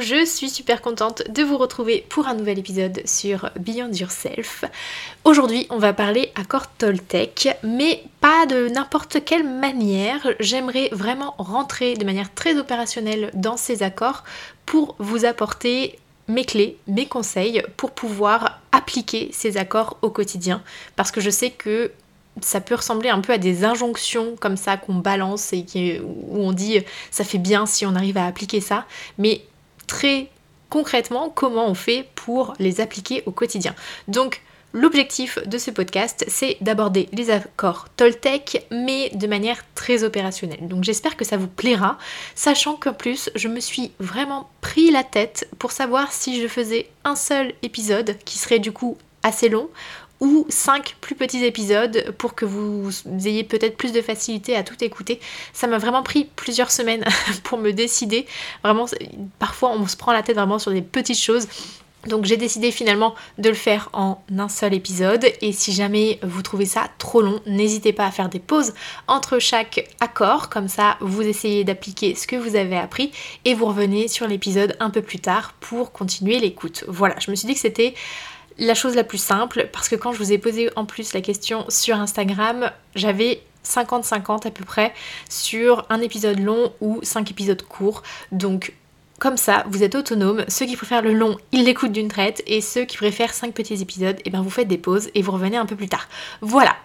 je 0.00 0.24
suis 0.24 0.50
super 0.50 0.82
contente 0.82 1.22
de 1.30 1.42
vous 1.42 1.56
retrouver 1.56 2.04
pour 2.08 2.26
un 2.26 2.34
nouvel 2.34 2.58
épisode 2.58 3.00
sur 3.04 3.50
Beyond 3.58 3.92
Yourself. 3.92 4.64
Aujourd'hui, 5.24 5.66
on 5.70 5.78
va 5.78 5.92
parler 5.92 6.32
accord 6.34 6.66
Toltec, 6.78 7.48
mais 7.62 8.02
pas 8.20 8.46
de 8.46 8.68
n'importe 8.68 9.24
quelle 9.24 9.44
manière. 9.44 10.34
J'aimerais 10.40 10.88
vraiment 10.92 11.34
rentrer 11.38 11.94
de 11.94 12.04
manière 12.04 12.32
très 12.34 12.56
opérationnelle 12.58 13.30
dans 13.34 13.56
ces 13.56 13.82
accords 13.82 14.24
pour 14.66 14.96
vous 14.98 15.24
apporter 15.24 15.98
mes 16.28 16.44
clés, 16.44 16.76
mes 16.86 17.06
conseils 17.06 17.62
pour 17.76 17.92
pouvoir 17.92 18.60
appliquer 18.72 19.30
ces 19.32 19.56
accords 19.56 19.96
au 20.02 20.10
quotidien. 20.10 20.62
Parce 20.96 21.10
que 21.10 21.20
je 21.20 21.30
sais 21.30 21.50
que 21.50 21.92
ça 22.40 22.60
peut 22.60 22.74
ressembler 22.74 23.08
un 23.08 23.20
peu 23.20 23.32
à 23.32 23.38
des 23.38 23.64
injonctions 23.64 24.36
comme 24.38 24.56
ça 24.56 24.76
qu'on 24.76 24.96
balance 24.96 25.52
et 25.52 26.00
où 26.02 26.40
on 26.40 26.52
dit 26.52 26.80
ça 27.10 27.24
fait 27.24 27.38
bien 27.38 27.64
si 27.66 27.86
on 27.86 27.94
arrive 27.94 28.18
à 28.18 28.26
appliquer 28.26 28.60
ça, 28.60 28.84
mais 29.18 29.42
très 29.86 30.28
concrètement 30.70 31.30
comment 31.30 31.66
on 31.66 31.74
fait 31.74 32.08
pour 32.14 32.54
les 32.58 32.80
appliquer 32.80 33.22
au 33.26 33.30
quotidien. 33.30 33.74
Donc 34.08 34.42
L'objectif 34.76 35.38
de 35.46 35.56
ce 35.56 35.70
podcast, 35.70 36.26
c'est 36.28 36.58
d'aborder 36.60 37.08
les 37.12 37.30
accords 37.30 37.88
Toltec, 37.96 38.66
mais 38.70 39.08
de 39.14 39.26
manière 39.26 39.64
très 39.74 40.04
opérationnelle. 40.04 40.68
Donc 40.68 40.84
j'espère 40.84 41.16
que 41.16 41.24
ça 41.24 41.38
vous 41.38 41.46
plaira, 41.46 41.96
sachant 42.34 42.74
qu'en 42.74 42.92
plus, 42.92 43.30
je 43.36 43.48
me 43.48 43.60
suis 43.60 43.92
vraiment 44.00 44.50
pris 44.60 44.90
la 44.90 45.02
tête 45.02 45.48
pour 45.58 45.72
savoir 45.72 46.12
si 46.12 46.42
je 46.42 46.46
faisais 46.46 46.90
un 47.04 47.16
seul 47.16 47.54
épisode, 47.62 48.18
qui 48.26 48.36
serait 48.36 48.58
du 48.58 48.70
coup 48.70 48.98
assez 49.22 49.48
long, 49.48 49.70
ou 50.20 50.46
5 50.48 50.96
plus 51.00 51.14
petits 51.14 51.44
épisodes 51.44 52.14
pour 52.18 52.34
que 52.34 52.44
vous 52.44 52.90
ayez 53.24 53.44
peut-être 53.44 53.76
plus 53.76 53.92
de 53.92 54.00
facilité 54.00 54.56
à 54.56 54.62
tout 54.62 54.82
écouter. 54.82 55.20
Ça 55.52 55.66
m'a 55.66 55.78
vraiment 55.78 56.02
pris 56.02 56.24
plusieurs 56.36 56.70
semaines 56.70 57.04
pour 57.44 57.58
me 57.58 57.72
décider. 57.72 58.26
Vraiment, 58.62 58.86
parfois 59.38 59.70
on 59.70 59.86
se 59.86 59.96
prend 59.96 60.12
la 60.12 60.22
tête 60.22 60.36
vraiment 60.36 60.58
sur 60.58 60.72
des 60.72 60.82
petites 60.82 61.18
choses. 61.18 61.48
Donc 62.06 62.24
j'ai 62.24 62.36
décidé 62.36 62.70
finalement 62.70 63.14
de 63.38 63.48
le 63.48 63.54
faire 63.54 63.88
en 63.92 64.22
un 64.36 64.48
seul 64.48 64.74
épisode 64.74 65.26
et 65.40 65.52
si 65.52 65.72
jamais 65.72 66.20
vous 66.22 66.42
trouvez 66.42 66.66
ça 66.66 66.88
trop 66.98 67.20
long, 67.20 67.40
n'hésitez 67.46 67.92
pas 67.92 68.06
à 68.06 68.10
faire 68.10 68.28
des 68.28 68.38
pauses 68.38 68.74
entre 69.08 69.38
chaque 69.38 69.88
accord, 70.00 70.48
comme 70.48 70.68
ça 70.68 70.96
vous 71.00 71.22
essayez 71.22 71.64
d'appliquer 71.64 72.14
ce 72.14 72.26
que 72.26 72.36
vous 72.36 72.54
avez 72.54 72.76
appris 72.76 73.10
et 73.44 73.54
vous 73.54 73.66
revenez 73.66 74.08
sur 74.08 74.28
l'épisode 74.28 74.76
un 74.78 74.90
peu 74.90 75.02
plus 75.02 75.18
tard 75.18 75.54
pour 75.60 75.92
continuer 75.92 76.38
l'écoute. 76.38 76.84
Voilà, 76.86 77.16
je 77.18 77.30
me 77.30 77.36
suis 77.36 77.48
dit 77.48 77.54
que 77.54 77.60
c'était 77.60 77.94
la 78.58 78.74
chose 78.74 78.94
la 78.94 79.04
plus 79.04 79.18
simple 79.18 79.68
parce 79.72 79.88
que 79.88 79.96
quand 79.96 80.12
je 80.12 80.18
vous 80.18 80.32
ai 80.32 80.38
posé 80.38 80.70
en 80.76 80.84
plus 80.84 81.12
la 81.12 81.20
question 81.20 81.64
sur 81.68 81.96
Instagram, 81.96 82.70
j'avais 82.94 83.42
50-50 83.64 84.46
à 84.46 84.50
peu 84.50 84.64
près 84.64 84.94
sur 85.28 85.84
un 85.90 86.00
épisode 86.00 86.38
long 86.38 86.72
ou 86.80 87.00
5 87.02 87.30
épisodes 87.30 87.62
courts. 87.62 88.02
Donc 88.32 88.72
comme 89.18 89.36
ça, 89.36 89.64
vous 89.68 89.82
êtes 89.82 89.94
autonome. 89.94 90.44
Ceux 90.48 90.66
qui 90.66 90.76
préfèrent 90.76 91.02
le 91.02 91.14
long, 91.14 91.38
ils 91.52 91.64
l'écoutent 91.64 91.92
d'une 91.92 92.08
traite. 92.08 92.42
Et 92.46 92.60
ceux 92.60 92.84
qui 92.84 92.96
préfèrent 92.96 93.32
5 93.32 93.54
petits 93.54 93.80
épisodes, 93.80 94.16
eh 94.24 94.30
bien 94.30 94.42
vous 94.42 94.50
faites 94.50 94.68
des 94.68 94.78
pauses 94.78 95.08
et 95.14 95.22
vous 95.22 95.32
revenez 95.32 95.56
un 95.56 95.66
peu 95.66 95.76
plus 95.76 95.88
tard. 95.88 96.08
Voilà, 96.42 96.76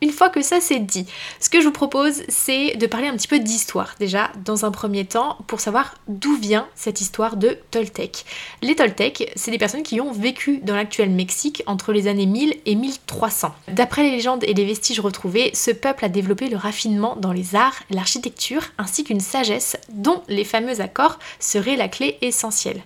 une 0.00 0.12
fois 0.12 0.30
que 0.30 0.42
ça 0.42 0.60
c'est 0.60 0.78
dit, 0.78 1.06
ce 1.40 1.48
que 1.48 1.60
je 1.60 1.66
vous 1.66 1.72
propose 1.72 2.22
c'est 2.28 2.76
de 2.76 2.86
parler 2.86 3.08
un 3.08 3.16
petit 3.16 3.28
peu 3.28 3.38
d'histoire 3.38 3.94
déjà 3.98 4.30
dans 4.44 4.64
un 4.64 4.70
premier 4.70 5.04
temps 5.04 5.38
pour 5.46 5.60
savoir 5.60 5.94
d'où 6.08 6.36
vient 6.36 6.66
cette 6.74 7.00
histoire 7.00 7.36
de 7.36 7.58
Toltec. 7.70 8.24
Les 8.62 8.74
Toltec, 8.74 9.32
c'est 9.36 9.50
des 9.50 9.58
personnes 9.58 9.82
qui 9.82 10.00
ont 10.00 10.12
vécu 10.12 10.58
dans 10.58 10.74
l'actuel 10.74 11.10
Mexique 11.10 11.62
entre 11.66 11.92
les 11.92 12.06
années 12.08 12.26
1000 12.26 12.56
et 12.66 12.74
1300. 12.74 13.54
D'après 13.68 14.02
les 14.02 14.10
légendes 14.10 14.44
et 14.44 14.54
les 14.54 14.64
vestiges 14.64 15.00
retrouvés, 15.00 15.50
ce 15.54 15.70
peuple 15.70 16.04
a 16.04 16.08
développé 16.08 16.48
le 16.48 16.56
raffinement 16.56 17.16
dans 17.16 17.32
les 17.32 17.54
arts, 17.54 17.82
l'architecture 17.90 18.62
ainsi 18.78 19.04
qu'une 19.04 19.20
sagesse 19.20 19.76
dont 19.90 20.22
les 20.28 20.44
fameux 20.44 20.80
accords 20.80 21.18
seraient 21.38 21.76
la 21.76 21.88
clé 21.88 22.18
essentielle. 22.22 22.82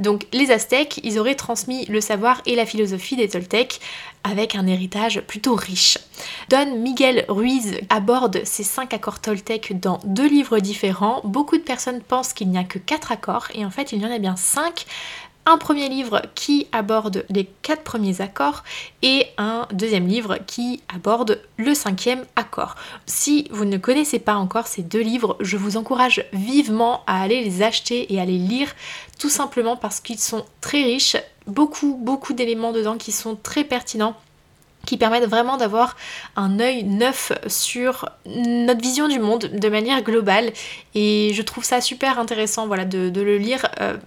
Donc 0.00 0.26
les 0.32 0.50
Aztèques, 0.50 1.00
ils 1.04 1.18
auraient 1.18 1.34
transmis 1.34 1.86
le 1.86 2.00
savoir 2.00 2.42
et 2.46 2.56
la 2.56 2.66
philosophie 2.66 3.16
des 3.16 3.28
Toltecs 3.28 3.80
avec 4.24 4.54
un 4.54 4.66
héritage 4.66 5.20
plutôt 5.22 5.54
riche. 5.54 5.98
Don 6.50 6.76
Miguel 6.76 7.24
Ruiz 7.28 7.78
aborde 7.90 8.40
ces 8.44 8.64
cinq 8.64 8.94
accords 8.94 9.20
Toltec 9.20 9.78
dans 9.80 10.00
deux 10.04 10.28
livres 10.28 10.58
différents. 10.58 11.20
Beaucoup 11.24 11.56
de 11.56 11.62
personnes 11.62 12.00
pensent 12.00 12.32
qu'il 12.32 12.50
n'y 12.50 12.58
a 12.58 12.64
que 12.64 12.78
quatre 12.78 13.12
accords 13.12 13.48
et 13.54 13.64
en 13.64 13.70
fait 13.70 13.92
il 13.92 14.02
y 14.02 14.06
en 14.06 14.10
a 14.10 14.18
bien 14.18 14.36
cinq 14.36 14.86
un 15.48 15.56
premier 15.56 15.88
livre 15.88 16.20
qui 16.34 16.66
aborde 16.72 17.24
les 17.30 17.48
quatre 17.62 17.82
premiers 17.82 18.20
accords 18.20 18.64
et 19.00 19.26
un 19.38 19.66
deuxième 19.72 20.06
livre 20.06 20.38
qui 20.46 20.82
aborde 20.94 21.40
le 21.56 21.74
cinquième 21.74 22.26
accord. 22.36 22.74
Si 23.06 23.48
vous 23.50 23.64
ne 23.64 23.78
connaissez 23.78 24.18
pas 24.18 24.34
encore 24.34 24.66
ces 24.66 24.82
deux 24.82 25.00
livres, 25.00 25.38
je 25.40 25.56
vous 25.56 25.78
encourage 25.78 26.22
vivement 26.34 27.02
à 27.06 27.22
aller 27.22 27.42
les 27.42 27.62
acheter 27.62 28.12
et 28.12 28.20
à 28.20 28.26
les 28.26 28.36
lire 28.36 28.74
tout 29.18 29.30
simplement 29.30 29.76
parce 29.76 30.00
qu'ils 30.00 30.18
sont 30.18 30.44
très 30.60 30.82
riches, 30.82 31.16
beaucoup 31.48 31.98
beaucoup 32.00 32.32
d'éléments 32.32 32.72
dedans 32.72 32.96
qui 32.96 33.12
sont 33.12 33.36
très 33.36 33.64
pertinents 33.64 34.14
qui 34.86 34.96
permettent 34.96 35.28
vraiment 35.28 35.58
d'avoir 35.58 35.96
un 36.36 36.60
œil 36.60 36.84
neuf 36.84 37.32
sur 37.46 38.08
notre 38.24 38.80
vision 38.80 39.06
du 39.08 39.18
monde 39.18 39.44
de 39.44 39.68
manière 39.68 40.02
globale 40.02 40.50
et 40.94 41.32
je 41.34 41.42
trouve 41.42 41.64
ça 41.64 41.82
super 41.82 42.18
intéressant 42.18 42.66
voilà, 42.66 42.86
de, 42.86 43.20
le 43.20 43.36
lire. 43.36 43.68
Euh, 43.80 43.98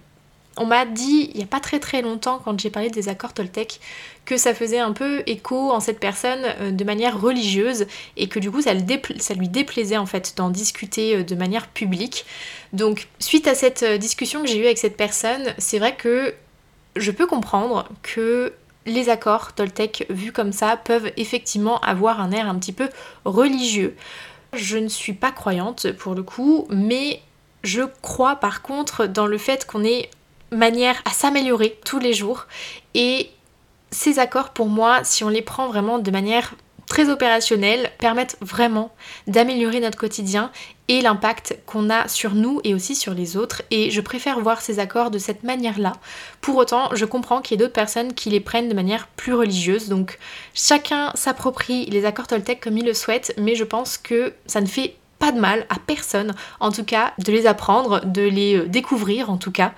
on 0.56 0.66
m'a 0.66 0.84
dit 0.84 1.30
il 1.32 1.36
n'y 1.36 1.44
a 1.44 1.46
pas 1.46 1.60
très 1.60 1.78
très 1.78 2.02
longtemps 2.02 2.40
quand 2.44 2.58
j'ai 2.60 2.68
parlé 2.68 2.90
des 2.90 3.08
accords 3.08 3.32
Toltec 3.32 3.80
que 4.24 4.36
ça 4.36 4.54
faisait 4.54 4.80
un 4.80 4.92
peu 4.92 5.22
écho 5.26 5.70
en 5.70 5.78
cette 5.78 6.00
personne 6.00 6.40
euh, 6.60 6.70
de 6.72 6.84
manière 6.84 7.20
religieuse 7.20 7.86
et 8.16 8.28
que 8.28 8.40
du 8.40 8.50
coup 8.50 8.60
ça, 8.60 8.74
lui 8.74 9.48
déplaisait 9.48 9.96
en 9.96 10.06
fait 10.06 10.34
d'en 10.36 10.50
discuter 10.50 11.16
euh, 11.16 11.22
de 11.22 11.34
manière 11.36 11.68
publique. 11.68 12.24
Donc 12.72 13.06
suite 13.20 13.46
à 13.46 13.54
cette 13.54 13.84
discussion 13.84 14.42
que 14.42 14.48
j'ai 14.48 14.58
eue 14.58 14.66
avec 14.66 14.78
cette 14.78 14.96
personne, 14.96 15.54
c'est 15.58 15.78
vrai 15.78 15.94
que 15.94 16.34
je 16.96 17.10
peux 17.10 17.26
comprendre 17.26 17.88
que 18.02 18.52
les 18.86 19.08
accords 19.08 19.52
Toltec 19.52 20.06
vus 20.10 20.32
comme 20.32 20.52
ça 20.52 20.76
peuvent 20.76 21.12
effectivement 21.16 21.80
avoir 21.80 22.20
un 22.20 22.32
air 22.32 22.48
un 22.48 22.58
petit 22.58 22.72
peu 22.72 22.88
religieux. 23.24 23.96
Je 24.52 24.76
ne 24.76 24.88
suis 24.88 25.12
pas 25.12 25.30
croyante 25.30 25.92
pour 25.92 26.14
le 26.14 26.22
coup, 26.22 26.66
mais 26.68 27.22
je 27.62 27.82
crois 28.02 28.36
par 28.36 28.62
contre 28.62 29.06
dans 29.06 29.26
le 29.26 29.38
fait 29.38 29.66
qu'on 29.66 29.84
ait 29.84 30.10
manière 30.50 31.00
à 31.04 31.10
s'améliorer 31.10 31.78
tous 31.84 31.98
les 31.98 32.12
jours 32.12 32.46
et 32.94 33.30
ces 33.90 34.18
accords 34.18 34.50
pour 34.50 34.68
moi, 34.68 35.04
si 35.04 35.22
on 35.22 35.28
les 35.28 35.42
prend 35.42 35.68
vraiment 35.68 35.98
de 35.98 36.10
manière 36.10 36.54
très 36.86 37.08
opérationnels 37.08 37.90
permettent 37.98 38.36
vraiment 38.40 38.94
d'améliorer 39.26 39.80
notre 39.80 39.98
quotidien 39.98 40.50
et 40.88 41.00
l'impact 41.00 41.58
qu'on 41.64 41.88
a 41.90 42.08
sur 42.08 42.34
nous 42.34 42.60
et 42.64 42.74
aussi 42.74 42.94
sur 42.94 43.14
les 43.14 43.36
autres. 43.36 43.62
Et 43.70 43.90
je 43.90 44.00
préfère 44.00 44.40
voir 44.40 44.60
ces 44.60 44.78
accords 44.78 45.10
de 45.10 45.18
cette 45.18 45.42
manière-là. 45.42 45.92
Pour 46.40 46.56
autant, 46.56 46.94
je 46.94 47.04
comprends 47.04 47.40
qu'il 47.40 47.54
y 47.54 47.60
ait 47.60 47.64
d'autres 47.64 47.72
personnes 47.72 48.14
qui 48.14 48.30
les 48.30 48.40
prennent 48.40 48.68
de 48.68 48.74
manière 48.74 49.08
plus 49.08 49.34
religieuse. 49.34 49.88
Donc 49.88 50.18
chacun 50.54 51.12
s'approprie 51.14 51.86
les 51.86 52.04
accords 52.04 52.26
Toltec 52.26 52.60
comme 52.60 52.76
il 52.76 52.84
le 52.84 52.94
souhaite, 52.94 53.34
mais 53.38 53.54
je 53.54 53.64
pense 53.64 53.96
que 53.96 54.34
ça 54.46 54.60
ne 54.60 54.66
fait 54.66 54.96
pas 55.22 55.30
de 55.30 55.38
mal 55.38 55.66
à 55.68 55.76
personne, 55.78 56.34
en 56.58 56.72
tout 56.72 56.82
cas, 56.82 57.12
de 57.24 57.30
les 57.30 57.46
apprendre, 57.46 58.04
de 58.04 58.22
les 58.22 58.56
euh, 58.56 58.66
découvrir 58.66 59.30
en 59.30 59.36
tout 59.36 59.52
cas. 59.52 59.72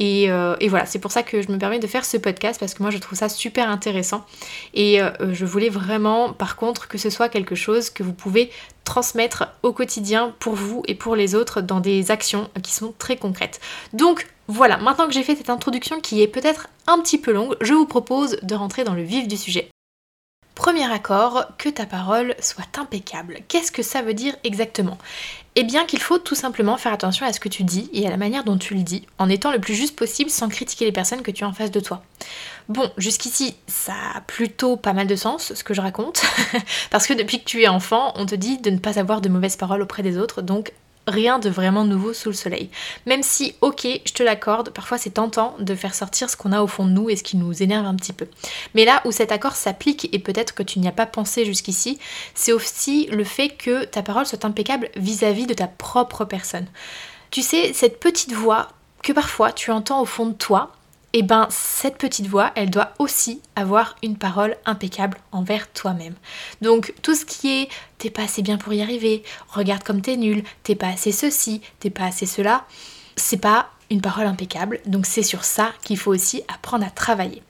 Euh, 0.00 0.56
et, 0.58 0.68
voilà, 0.68 0.86
c'est 0.86 0.98
pour 0.98 1.12
ça 1.12 1.22
que 1.22 1.40
je 1.40 1.52
me 1.52 1.56
permets 1.56 1.78
de 1.78 1.86
faire 1.86 2.04
ce 2.04 2.16
podcast 2.16 2.58
parce 2.58 2.74
que 2.74 2.82
moi 2.82 2.90
je 2.90 2.98
trouve 2.98 3.16
ça 3.16 3.28
super 3.28 3.70
intéressant. 3.70 4.26
Et 4.74 5.00
euh, 5.00 5.12
je 5.32 5.44
voulais 5.44 5.68
vraiment, 5.68 6.32
par 6.32 6.56
contre, 6.56 6.88
que 6.88 6.98
ce 6.98 7.10
soit 7.10 7.28
quelque 7.28 7.54
chose 7.54 7.90
que 7.90 8.02
vous 8.02 8.12
pouvez 8.12 8.50
transmettre 8.82 9.44
au 9.62 9.72
quotidien 9.72 10.34
pour 10.40 10.54
vous 10.54 10.82
et 10.88 10.96
pour 10.96 11.14
les 11.14 11.36
autres 11.36 11.60
dans 11.60 11.78
des 11.78 12.10
actions 12.10 12.50
qui 12.60 12.72
sont 12.72 12.92
très 12.98 13.16
concrètes. 13.16 13.60
Donc 13.92 14.26
voilà, 14.48 14.78
maintenant 14.78 15.06
que 15.06 15.12
j'ai 15.12 15.22
fait 15.22 15.36
cette 15.36 15.50
introduction 15.50 16.00
qui 16.00 16.22
est 16.22 16.26
peut-être 16.26 16.66
un 16.88 16.98
petit 16.98 17.18
peu 17.18 17.30
longue, 17.30 17.54
je 17.60 17.72
vous 17.72 17.86
propose 17.86 18.36
de 18.42 18.56
rentrer 18.56 18.82
dans 18.82 18.94
le 18.94 19.02
vif 19.02 19.28
du 19.28 19.36
sujet. 19.36 19.70
Premier 20.58 20.92
accord, 20.92 21.44
que 21.56 21.68
ta 21.68 21.86
parole 21.86 22.34
soit 22.40 22.80
impeccable. 22.80 23.38
Qu'est-ce 23.46 23.70
que 23.70 23.84
ça 23.84 24.02
veut 24.02 24.12
dire 24.12 24.34
exactement? 24.42 24.98
Eh 25.54 25.62
bien 25.62 25.84
qu'il 25.86 26.00
faut 26.00 26.18
tout 26.18 26.34
simplement 26.34 26.76
faire 26.76 26.92
attention 26.92 27.24
à 27.24 27.32
ce 27.32 27.38
que 27.38 27.48
tu 27.48 27.62
dis 27.62 27.88
et 27.92 28.08
à 28.08 28.10
la 28.10 28.16
manière 28.16 28.42
dont 28.42 28.58
tu 28.58 28.74
le 28.74 28.82
dis, 28.82 29.06
en 29.18 29.28
étant 29.28 29.52
le 29.52 29.60
plus 29.60 29.76
juste 29.76 29.94
possible 29.94 30.30
sans 30.30 30.48
critiquer 30.48 30.84
les 30.84 30.90
personnes 30.90 31.22
que 31.22 31.30
tu 31.30 31.44
as 31.44 31.48
en 31.48 31.52
face 31.52 31.70
de 31.70 31.78
toi. 31.78 32.02
Bon, 32.68 32.90
jusqu'ici, 32.96 33.54
ça 33.68 33.94
a 34.16 34.20
plutôt 34.22 34.76
pas 34.76 34.94
mal 34.94 35.06
de 35.06 35.14
sens 35.14 35.54
ce 35.54 35.62
que 35.62 35.74
je 35.74 35.80
raconte, 35.80 36.22
parce 36.90 37.06
que 37.06 37.14
depuis 37.14 37.38
que 37.38 37.44
tu 37.44 37.62
es 37.62 37.68
enfant, 37.68 38.12
on 38.16 38.26
te 38.26 38.34
dit 38.34 38.58
de 38.58 38.70
ne 38.70 38.78
pas 38.78 38.98
avoir 38.98 39.20
de 39.20 39.28
mauvaises 39.28 39.56
paroles 39.56 39.82
auprès 39.82 40.02
des 40.02 40.18
autres, 40.18 40.42
donc 40.42 40.72
rien 41.08 41.38
de 41.38 41.48
vraiment 41.48 41.84
nouveau 41.84 42.12
sous 42.12 42.28
le 42.28 42.34
soleil. 42.34 42.70
Même 43.06 43.22
si, 43.22 43.54
ok, 43.60 43.86
je 44.04 44.12
te 44.12 44.22
l'accorde, 44.22 44.70
parfois 44.70 44.98
c'est 44.98 45.10
tentant 45.10 45.56
de 45.58 45.74
faire 45.74 45.94
sortir 45.94 46.30
ce 46.30 46.36
qu'on 46.36 46.52
a 46.52 46.62
au 46.62 46.66
fond 46.66 46.84
de 46.84 46.90
nous 46.90 47.10
et 47.10 47.16
ce 47.16 47.22
qui 47.22 47.36
nous 47.36 47.62
énerve 47.62 47.86
un 47.86 47.96
petit 47.96 48.12
peu. 48.12 48.26
Mais 48.74 48.84
là 48.84 49.02
où 49.04 49.12
cet 49.12 49.32
accord 49.32 49.56
s'applique, 49.56 50.08
et 50.12 50.18
peut-être 50.18 50.54
que 50.54 50.62
tu 50.62 50.78
n'y 50.78 50.88
as 50.88 50.92
pas 50.92 51.06
pensé 51.06 51.44
jusqu'ici, 51.44 51.98
c'est 52.34 52.52
aussi 52.52 53.06
le 53.10 53.24
fait 53.24 53.48
que 53.48 53.84
ta 53.84 54.02
parole 54.02 54.26
soit 54.26 54.44
impeccable 54.44 54.90
vis-à-vis 54.96 55.46
de 55.46 55.54
ta 55.54 55.66
propre 55.66 56.24
personne. 56.24 56.66
Tu 57.30 57.42
sais, 57.42 57.72
cette 57.72 58.00
petite 58.00 58.32
voix 58.32 58.68
que 59.02 59.12
parfois 59.12 59.52
tu 59.52 59.70
entends 59.70 60.00
au 60.00 60.06
fond 60.06 60.26
de 60.26 60.34
toi, 60.34 60.72
eh 61.14 61.22
ben 61.22 61.46
cette 61.50 61.96
petite 61.96 62.26
voix, 62.26 62.52
elle 62.54 62.70
doit 62.70 62.92
aussi 62.98 63.40
avoir 63.56 63.96
une 64.02 64.18
parole 64.18 64.56
impeccable 64.66 65.18
envers 65.32 65.70
toi-même. 65.72 66.14
Donc 66.60 66.92
tout 67.02 67.14
ce 67.14 67.24
qui 67.24 67.62
est 67.62 67.68
t'es 67.98 68.10
pas 68.10 68.22
assez 68.22 68.42
bien 68.42 68.58
pour 68.58 68.72
y 68.72 68.82
arriver, 68.82 69.22
regarde 69.48 69.82
comme 69.82 70.02
t'es 70.02 70.16
nul, 70.16 70.44
t'es 70.62 70.74
pas 70.74 70.88
assez 70.88 71.12
ceci, 71.12 71.62
t'es 71.80 71.90
pas 71.90 72.04
assez 72.04 72.26
cela, 72.26 72.66
c'est 73.16 73.40
pas 73.40 73.70
une 73.90 74.02
parole 74.02 74.26
impeccable. 74.26 74.80
Donc 74.86 75.06
c'est 75.06 75.22
sur 75.22 75.44
ça 75.44 75.72
qu'il 75.82 75.98
faut 75.98 76.12
aussi 76.12 76.42
apprendre 76.48 76.86
à 76.86 76.90
travailler. 76.90 77.42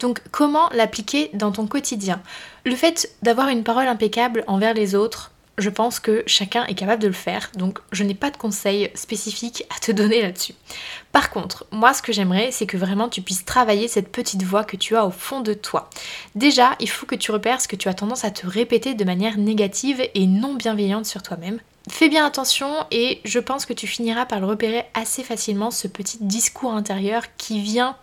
Donc 0.00 0.20
comment 0.30 0.68
l'appliquer 0.70 1.30
dans 1.34 1.50
ton 1.50 1.66
quotidien? 1.66 2.20
Le 2.64 2.76
fait 2.76 3.10
d'avoir 3.22 3.48
une 3.48 3.64
parole 3.64 3.88
impeccable 3.88 4.44
envers 4.46 4.74
les 4.74 4.94
autres, 4.94 5.32
je 5.58 5.70
pense 5.70 6.00
que 6.00 6.22
chacun 6.26 6.64
est 6.66 6.74
capable 6.74 7.02
de 7.02 7.08
le 7.08 7.12
faire, 7.12 7.50
donc 7.54 7.80
je 7.92 8.04
n'ai 8.04 8.14
pas 8.14 8.30
de 8.30 8.36
conseils 8.36 8.90
spécifiques 8.94 9.64
à 9.74 9.78
te 9.80 9.92
donner 9.92 10.22
là-dessus. 10.22 10.54
Par 11.12 11.30
contre, 11.30 11.66
moi 11.72 11.92
ce 11.92 12.02
que 12.02 12.12
j'aimerais, 12.12 12.50
c'est 12.52 12.66
que 12.66 12.76
vraiment 12.76 13.08
tu 13.08 13.22
puisses 13.22 13.44
travailler 13.44 13.88
cette 13.88 14.10
petite 14.10 14.42
voix 14.42 14.64
que 14.64 14.76
tu 14.76 14.96
as 14.96 15.04
au 15.04 15.10
fond 15.10 15.40
de 15.40 15.54
toi. 15.54 15.90
Déjà, 16.34 16.76
il 16.80 16.88
faut 16.88 17.06
que 17.06 17.14
tu 17.14 17.32
repères 17.32 17.60
ce 17.60 17.68
que 17.68 17.76
tu 17.76 17.88
as 17.88 17.94
tendance 17.94 18.24
à 18.24 18.30
te 18.30 18.46
répéter 18.46 18.94
de 18.94 19.04
manière 19.04 19.36
négative 19.36 20.02
et 20.14 20.26
non 20.26 20.54
bienveillante 20.54 21.06
sur 21.06 21.22
toi-même. 21.22 21.58
Fais 21.90 22.08
bien 22.08 22.26
attention 22.26 22.68
et 22.90 23.20
je 23.24 23.38
pense 23.38 23.64
que 23.64 23.72
tu 23.72 23.86
finiras 23.86 24.26
par 24.26 24.40
le 24.40 24.46
repérer 24.46 24.84
assez 24.94 25.24
facilement, 25.24 25.70
ce 25.70 25.88
petit 25.88 26.18
discours 26.20 26.72
intérieur 26.72 27.22
qui 27.36 27.60
vient, 27.60 27.96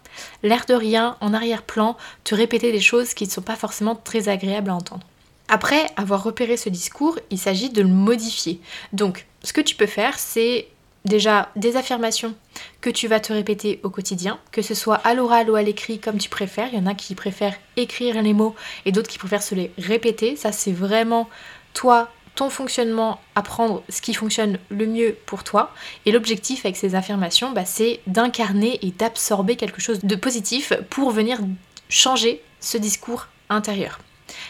l'air 0.44 0.66
de 0.68 0.74
rien, 0.74 1.18
en 1.22 1.34
arrière-plan, 1.34 1.96
te 2.24 2.34
répéter 2.34 2.72
des 2.72 2.81
choses 2.81 3.13
qui 3.13 3.25
ne 3.25 3.31
sont 3.31 3.42
pas 3.42 3.56
forcément 3.56 3.96
très 3.96 4.28
agréables 4.28 4.72
à 4.72 4.75
entendre. 4.75 5.06
Après 5.47 5.86
avoir 5.95 6.24
repéré 6.24 6.57
ce 6.57 6.69
discours, 6.69 7.19
il 7.30 7.38
s'agit 7.38 7.69
de 7.69 7.81
le 7.81 7.88
modifier. 7.88 8.59
Donc, 8.94 9.25
ce 9.44 9.53
que 9.53 9.62
tu 9.62 9.75
peux 9.75 9.86
faire, 9.86 10.18
c'est 10.18 10.68
déjà 11.06 11.50
des 11.56 11.77
affirmations 11.77 12.33
que 12.81 12.89
tu 12.89 13.07
vas 13.07 13.19
te 13.19 13.31
répéter 13.31 13.80
au 13.83 13.89
quotidien, 13.89 14.39
que 14.51 14.62
ce 14.62 14.74
soit 14.74 14.95
à 14.95 15.13
l'oral 15.13 15.50
ou 15.50 15.56
à 15.56 15.62
l'écrit 15.62 16.00
comme 16.00 16.18
tu 16.18 16.30
préfères. 16.30 16.69
Il 16.71 16.80
y 16.80 16.81
en 16.81 16.88
a 16.88 16.95
qui 16.95 17.13
préfèrent 17.15 17.56
écrire 17.77 18.21
les 18.21 18.33
mots 18.33 18.56
et 18.86 18.92
d'autres 18.92 19.09
qui 19.09 19.19
préfèrent 19.19 19.44
se 19.44 19.56
les 19.56 19.71
répéter. 19.77 20.36
Ça, 20.36 20.51
c'est 20.51 20.71
vraiment 20.71 21.30
toi, 21.74 22.09
ton 22.33 22.50
fonctionnement, 22.50 23.21
apprendre 23.36 23.83
ce 23.88 24.01
qui 24.01 24.15
fonctionne 24.15 24.57
le 24.69 24.88
mieux 24.88 25.15
pour 25.27 25.44
toi. 25.44 25.71
Et 26.07 26.12
l'objectif 26.12 26.65
avec 26.65 26.75
ces 26.75 26.95
affirmations, 26.95 27.51
bah, 27.51 27.65
c'est 27.65 28.00
d'incarner 28.07 28.80
et 28.81 28.91
d'absorber 28.91 29.56
quelque 29.56 29.81
chose 29.81 30.00
de 30.01 30.15
positif 30.15 30.74
pour 30.89 31.12
venir 31.12 31.39
changer 31.88 32.41
ce 32.59 32.77
discours 32.77 33.27
intérieur. 33.50 34.00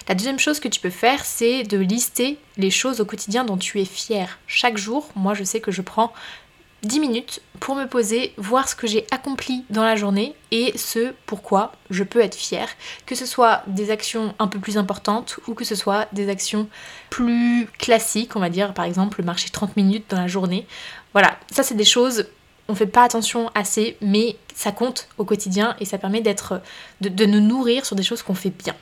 La 0.07 0.15
deuxième 0.15 0.39
chose 0.39 0.59
que 0.59 0.67
tu 0.67 0.79
peux 0.79 0.89
faire, 0.89 1.25
c'est 1.25 1.63
de 1.63 1.77
lister 1.77 2.37
les 2.57 2.71
choses 2.71 3.01
au 3.01 3.05
quotidien 3.05 3.43
dont 3.43 3.57
tu 3.57 3.81
es 3.81 3.85
fier. 3.85 4.39
Chaque 4.47 4.77
jour, 4.77 5.09
moi 5.15 5.33
je 5.33 5.43
sais 5.43 5.59
que 5.59 5.71
je 5.71 5.81
prends 5.81 6.13
10 6.85 6.99
minutes 6.99 7.41
pour 7.59 7.75
me 7.75 7.85
poser, 7.85 8.33
voir 8.37 8.69
ce 8.69 8.75
que 8.75 8.85
j'ai 8.87 9.07
accompli 9.11 9.65
dans 9.69 9.83
la 9.83 9.95
journée 9.95 10.35
et 10.51 10.77
ce 10.77 11.13
pourquoi 11.25 11.71
je 11.89 12.03
peux 12.03 12.19
être 12.19 12.35
fière. 12.35 12.69
Que 13.05 13.15
ce 13.15 13.25
soit 13.25 13.63
des 13.67 13.89
actions 13.91 14.35
un 14.39 14.47
peu 14.47 14.59
plus 14.59 14.77
importantes 14.77 15.39
ou 15.47 15.55
que 15.55 15.65
ce 15.65 15.75
soit 15.75 16.07
des 16.13 16.29
actions 16.29 16.69
plus 17.09 17.67
classiques, 17.79 18.35
on 18.35 18.39
va 18.39 18.49
dire 18.49 18.73
par 18.73 18.85
exemple 18.85 19.23
marcher 19.23 19.49
30 19.49 19.75
minutes 19.75 20.05
dans 20.09 20.17
la 20.19 20.27
journée. 20.27 20.67
Voilà, 21.13 21.39
ça 21.51 21.63
c'est 21.63 21.75
des 21.75 21.85
choses, 21.85 22.27
on 22.67 22.75
fait 22.75 22.85
pas 22.85 23.03
attention 23.03 23.49
assez, 23.55 23.97
mais 24.01 24.37
ça 24.53 24.71
compte 24.71 25.07
au 25.17 25.25
quotidien 25.25 25.75
et 25.79 25.85
ça 25.85 25.97
permet 25.97 26.21
d'être, 26.21 26.61
de 27.01 27.25
nous 27.25 27.41
nourrir 27.41 27.85
sur 27.85 27.95
des 27.95 28.03
choses 28.03 28.21
qu'on 28.21 28.35
fait 28.35 28.51
bien. 28.51 28.75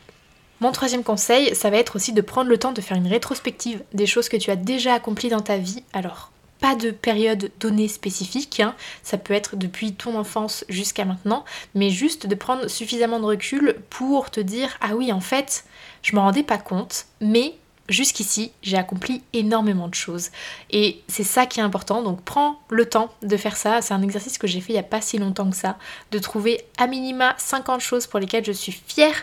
Mon 0.64 0.72
troisième 0.72 1.04
conseil, 1.04 1.54
ça 1.58 1.70
va 1.70 1.76
être 1.76 1.98
aussi 1.98 2.14
de 2.14 2.22
prendre 2.22 2.50
le 2.50 2.58
temps 2.58 2.72
de 2.72 2.80
faire 2.80 2.96
une 2.96 3.10
rétrospective 3.10 3.84
des 3.94 4.06
choses 4.06 4.30
que 4.30 4.38
tu 4.38 4.50
as 4.50 4.56
déjà 4.56 4.94
accomplies 4.94 5.28
dans 5.28 5.42
ta 5.42 5.58
vie. 5.58 5.84
Alors, 5.92 6.32
pas 6.62 6.76
de 6.76 6.92
période 6.92 7.52
donnée 7.60 7.90
spécifique, 7.90 8.62
hein. 8.62 8.74
ça 9.04 9.18
peut 9.18 9.34
être 9.34 9.58
depuis 9.58 9.94
ton 9.94 10.18
enfance 10.18 10.64
jusqu'à 10.70 11.04
maintenant, 11.04 11.44
mais 11.76 11.90
juste 11.90 12.28
de 12.28 12.36
prendre 12.36 12.70
suffisamment 12.70 13.20
de 13.20 13.26
recul 13.26 13.76
pour 13.90 14.32
te 14.32 14.40
dire 14.40 14.70
ah 14.80 14.96
oui 14.96 15.12
en 15.12 15.20
fait 15.20 15.66
je 16.02 16.16
m'en 16.16 16.22
rendais 16.22 16.44
pas 16.44 16.60
compte, 16.60 17.08
mais 17.20 17.56
jusqu'ici, 17.90 18.52
j'ai 18.62 18.78
accompli 18.78 19.24
énormément 19.34 19.88
de 19.88 19.94
choses. 19.94 20.30
Et 20.72 21.02
c'est 21.08 21.24
ça 21.24 21.46
qui 21.46 21.60
est 21.60 21.64
important, 21.64 22.02
donc 22.02 22.24
prends 22.24 22.60
le 22.70 22.88
temps 22.88 23.14
de 23.22 23.36
faire 23.38 23.58
ça. 23.58 23.82
C'est 23.82 23.94
un 23.94 24.02
exercice 24.02 24.38
que 24.38 24.48
j'ai 24.48 24.62
fait 24.62 24.74
il 24.74 24.76
n'y 24.76 24.80
a 24.80 24.84
pas 24.84 25.02
si 25.02 25.18
longtemps 25.18 25.50
que 25.50 25.56
ça, 25.56 25.78
de 26.12 26.20
trouver 26.20 26.66
à 26.78 26.88
minima 26.88 27.36
50 27.38 27.82
choses 27.82 28.08
pour 28.08 28.20
lesquelles 28.20 28.46
je 28.46 28.52
suis 28.52 28.72
fière. 28.72 29.16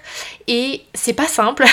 Et 0.46 0.84
c'est 0.94 1.14
pas 1.14 1.26
simple, 1.26 1.64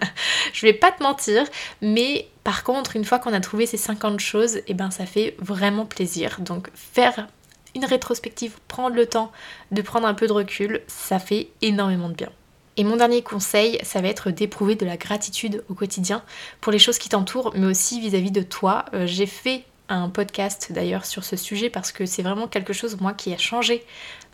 je 0.52 0.66
vais 0.66 0.72
pas 0.72 0.90
te 0.90 1.02
mentir, 1.02 1.44
mais 1.80 2.28
par 2.44 2.64
contre, 2.64 2.96
une 2.96 3.04
fois 3.04 3.18
qu'on 3.18 3.32
a 3.32 3.40
trouvé 3.40 3.66
ces 3.66 3.76
50 3.76 4.18
choses, 4.18 4.56
et 4.56 4.64
eh 4.68 4.74
ben 4.74 4.90
ça 4.90 5.06
fait 5.06 5.36
vraiment 5.38 5.86
plaisir. 5.86 6.40
Donc 6.40 6.70
faire 6.74 7.28
une 7.74 7.84
rétrospective, 7.84 8.58
prendre 8.68 8.96
le 8.96 9.06
temps 9.06 9.32
de 9.70 9.80
prendre 9.80 10.06
un 10.06 10.14
peu 10.14 10.26
de 10.26 10.32
recul, 10.32 10.82
ça 10.88 11.18
fait 11.18 11.48
énormément 11.62 12.08
de 12.08 12.14
bien. 12.14 12.30
Et 12.76 12.84
mon 12.84 12.96
dernier 12.96 13.22
conseil, 13.22 13.78
ça 13.82 14.00
va 14.00 14.08
être 14.08 14.30
d'éprouver 14.30 14.76
de 14.76 14.86
la 14.86 14.96
gratitude 14.96 15.62
au 15.68 15.74
quotidien 15.74 16.22
pour 16.60 16.72
les 16.72 16.78
choses 16.78 16.98
qui 16.98 17.08
t'entourent, 17.08 17.52
mais 17.54 17.66
aussi 17.66 18.00
vis-à-vis 18.00 18.30
de 18.30 18.42
toi. 18.42 18.86
Euh, 18.94 19.06
j'ai 19.06 19.26
fait 19.26 19.64
un 19.88 20.08
podcast 20.08 20.72
d'ailleurs 20.72 21.04
sur 21.04 21.24
ce 21.24 21.36
sujet 21.36 21.68
parce 21.68 21.92
que 21.92 22.06
c'est 22.06 22.22
vraiment 22.22 22.48
quelque 22.48 22.72
chose, 22.72 22.98
moi, 23.00 23.12
qui 23.12 23.34
a 23.34 23.38
changé 23.38 23.84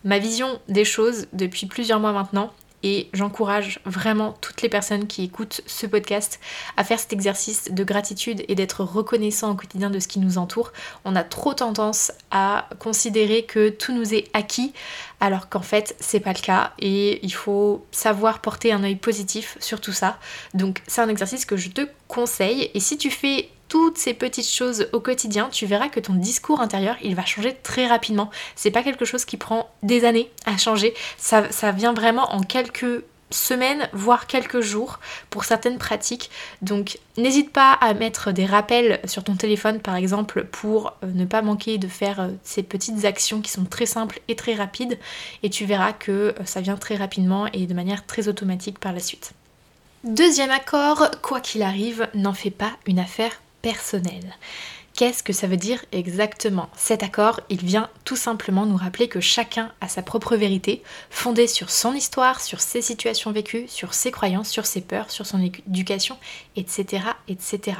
ma 0.04 0.18
vision 0.18 0.60
des 0.68 0.84
choses 0.84 1.26
depuis 1.32 1.66
plusieurs 1.66 1.98
mois 1.98 2.12
maintenant 2.12 2.52
et 2.82 3.08
j'encourage 3.12 3.80
vraiment 3.84 4.34
toutes 4.40 4.62
les 4.62 4.68
personnes 4.68 5.06
qui 5.06 5.24
écoutent 5.24 5.60
ce 5.66 5.86
podcast 5.86 6.40
à 6.76 6.84
faire 6.84 6.98
cet 6.98 7.12
exercice 7.12 7.70
de 7.70 7.84
gratitude 7.84 8.44
et 8.48 8.54
d'être 8.54 8.84
reconnaissant 8.84 9.50
au 9.50 9.54
quotidien 9.54 9.90
de 9.90 9.98
ce 9.98 10.08
qui 10.08 10.20
nous 10.20 10.38
entoure. 10.38 10.72
On 11.04 11.16
a 11.16 11.24
trop 11.24 11.54
tendance 11.54 12.12
à 12.30 12.68
considérer 12.78 13.44
que 13.44 13.68
tout 13.68 13.92
nous 13.92 14.14
est 14.14 14.28
acquis 14.32 14.72
alors 15.20 15.48
qu'en 15.48 15.62
fait 15.62 15.96
c'est 15.98 16.20
pas 16.20 16.32
le 16.32 16.40
cas 16.40 16.72
et 16.78 17.24
il 17.24 17.32
faut 17.32 17.84
savoir 17.90 18.40
porter 18.40 18.72
un 18.72 18.84
œil 18.84 18.96
positif 18.96 19.56
sur 19.60 19.80
tout 19.80 19.92
ça. 19.92 20.18
Donc 20.54 20.82
c'est 20.86 21.00
un 21.00 21.08
exercice 21.08 21.44
que 21.44 21.56
je 21.56 21.70
te 21.70 21.82
conseille 22.06 22.70
et 22.74 22.80
si 22.80 22.96
tu 22.98 23.10
fais 23.10 23.48
toutes 23.68 23.98
ces 23.98 24.14
petites 24.14 24.48
choses 24.48 24.88
au 24.92 25.00
quotidien, 25.00 25.48
tu 25.50 25.66
verras 25.66 25.88
que 25.88 26.00
ton 26.00 26.14
discours 26.14 26.60
intérieur, 26.60 26.96
il 27.02 27.14
va 27.14 27.24
changer 27.24 27.56
très 27.62 27.86
rapidement. 27.86 28.30
C'est 28.56 28.70
pas 28.70 28.82
quelque 28.82 29.04
chose 29.04 29.24
qui 29.24 29.36
prend 29.36 29.70
des 29.82 30.04
années 30.04 30.30
à 30.46 30.56
changer. 30.56 30.94
Ça, 31.16 31.50
ça 31.50 31.72
vient 31.72 31.92
vraiment 31.92 32.32
en 32.34 32.42
quelques 32.42 33.02
semaines, 33.30 33.88
voire 33.92 34.26
quelques 34.26 34.60
jours 34.60 35.00
pour 35.30 35.44
certaines 35.44 35.78
pratiques. 35.78 36.30
Donc 36.62 36.98
n'hésite 37.16 37.52
pas 37.52 37.72
à 37.72 37.94
mettre 37.94 38.32
des 38.32 38.46
rappels 38.46 39.00
sur 39.04 39.24
ton 39.24 39.34
téléphone 39.34 39.80
par 39.80 39.96
exemple 39.96 40.44
pour 40.44 40.94
euh, 41.02 41.08
ne 41.12 41.24
pas 41.24 41.42
manquer 41.42 41.78
de 41.78 41.88
faire 41.88 42.20
euh, 42.20 42.28
ces 42.42 42.62
petites 42.62 43.04
actions 43.04 43.40
qui 43.40 43.50
sont 43.50 43.64
très 43.64 43.86
simples 43.86 44.20
et 44.28 44.36
très 44.36 44.54
rapides 44.54 44.98
et 45.42 45.50
tu 45.50 45.64
verras 45.64 45.92
que 45.92 46.12
euh, 46.12 46.32
ça 46.44 46.60
vient 46.60 46.76
très 46.76 46.96
rapidement 46.96 47.46
et 47.52 47.66
de 47.66 47.74
manière 47.74 48.06
très 48.06 48.28
automatique 48.28 48.78
par 48.78 48.92
la 48.92 49.00
suite. 49.00 49.32
Deuxième 50.04 50.50
accord, 50.50 51.10
quoi 51.22 51.40
qu'il 51.40 51.62
arrive, 51.62 52.08
n'en 52.14 52.32
fais 52.32 52.50
pas 52.50 52.72
une 52.86 53.00
affaire 53.00 53.32
personnel. 53.72 54.24
Qu'est-ce 54.94 55.22
que 55.22 55.34
ça 55.34 55.46
veut 55.46 55.58
dire 55.58 55.84
exactement? 55.92 56.70
Cet 56.74 57.02
accord, 57.02 57.40
il 57.50 57.62
vient 57.62 57.90
tout 58.06 58.16
simplement 58.16 58.64
nous 58.64 58.78
rappeler 58.78 59.08
que 59.08 59.20
chacun 59.20 59.70
a 59.82 59.88
sa 59.88 60.00
propre 60.00 60.36
vérité, 60.36 60.82
fondée 61.10 61.46
sur 61.46 61.68
son 61.68 61.92
histoire, 61.92 62.40
sur 62.40 62.60
ses 62.60 62.80
situations 62.80 63.30
vécues, 63.30 63.66
sur 63.68 63.92
ses 63.92 64.10
croyances, 64.10 64.48
sur 64.48 64.64
ses 64.64 64.80
peurs, 64.80 65.10
sur 65.10 65.26
son 65.26 65.42
éducation, 65.42 66.16
etc. 66.56 67.02
etc. 67.28 67.76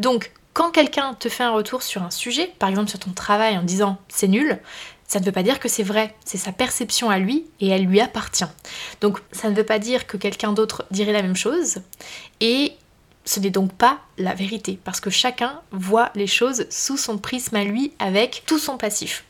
Donc, 0.00 0.32
quand 0.54 0.72
quelqu'un 0.72 1.14
te 1.14 1.28
fait 1.28 1.44
un 1.44 1.52
retour 1.52 1.84
sur 1.84 2.02
un 2.02 2.10
sujet, 2.10 2.52
par 2.58 2.68
exemple 2.68 2.90
sur 2.90 2.98
ton 2.98 3.12
travail 3.12 3.56
en 3.56 3.62
disant 3.62 3.96
c'est 4.08 4.26
nul, 4.26 4.58
ça 5.06 5.20
ne 5.20 5.24
veut 5.24 5.32
pas 5.32 5.44
dire 5.44 5.60
que 5.60 5.68
c'est 5.68 5.84
vrai, 5.84 6.16
c'est 6.24 6.36
sa 6.36 6.50
perception 6.50 7.10
à 7.10 7.18
lui 7.20 7.46
et 7.60 7.68
elle 7.68 7.84
lui 7.84 8.00
appartient. 8.00 8.50
Donc 9.00 9.20
ça 9.30 9.48
ne 9.50 9.54
veut 9.54 9.64
pas 9.64 9.78
dire 9.78 10.08
que 10.08 10.16
quelqu'un 10.16 10.52
d'autre 10.52 10.84
dirait 10.90 11.12
la 11.12 11.22
même 11.22 11.36
chose 11.36 11.76
et 12.40 12.72
ce 13.28 13.40
n'est 13.40 13.50
donc 13.50 13.74
pas 13.74 13.98
la 14.16 14.32
vérité, 14.32 14.80
parce 14.84 15.00
que 15.00 15.10
chacun 15.10 15.60
voit 15.70 16.10
les 16.14 16.26
choses 16.26 16.64
sous 16.70 16.96
son 16.96 17.18
prisme 17.18 17.56
à 17.56 17.64
lui 17.64 17.92
avec 17.98 18.42
tout 18.46 18.58
son 18.58 18.78
passif. 18.78 19.24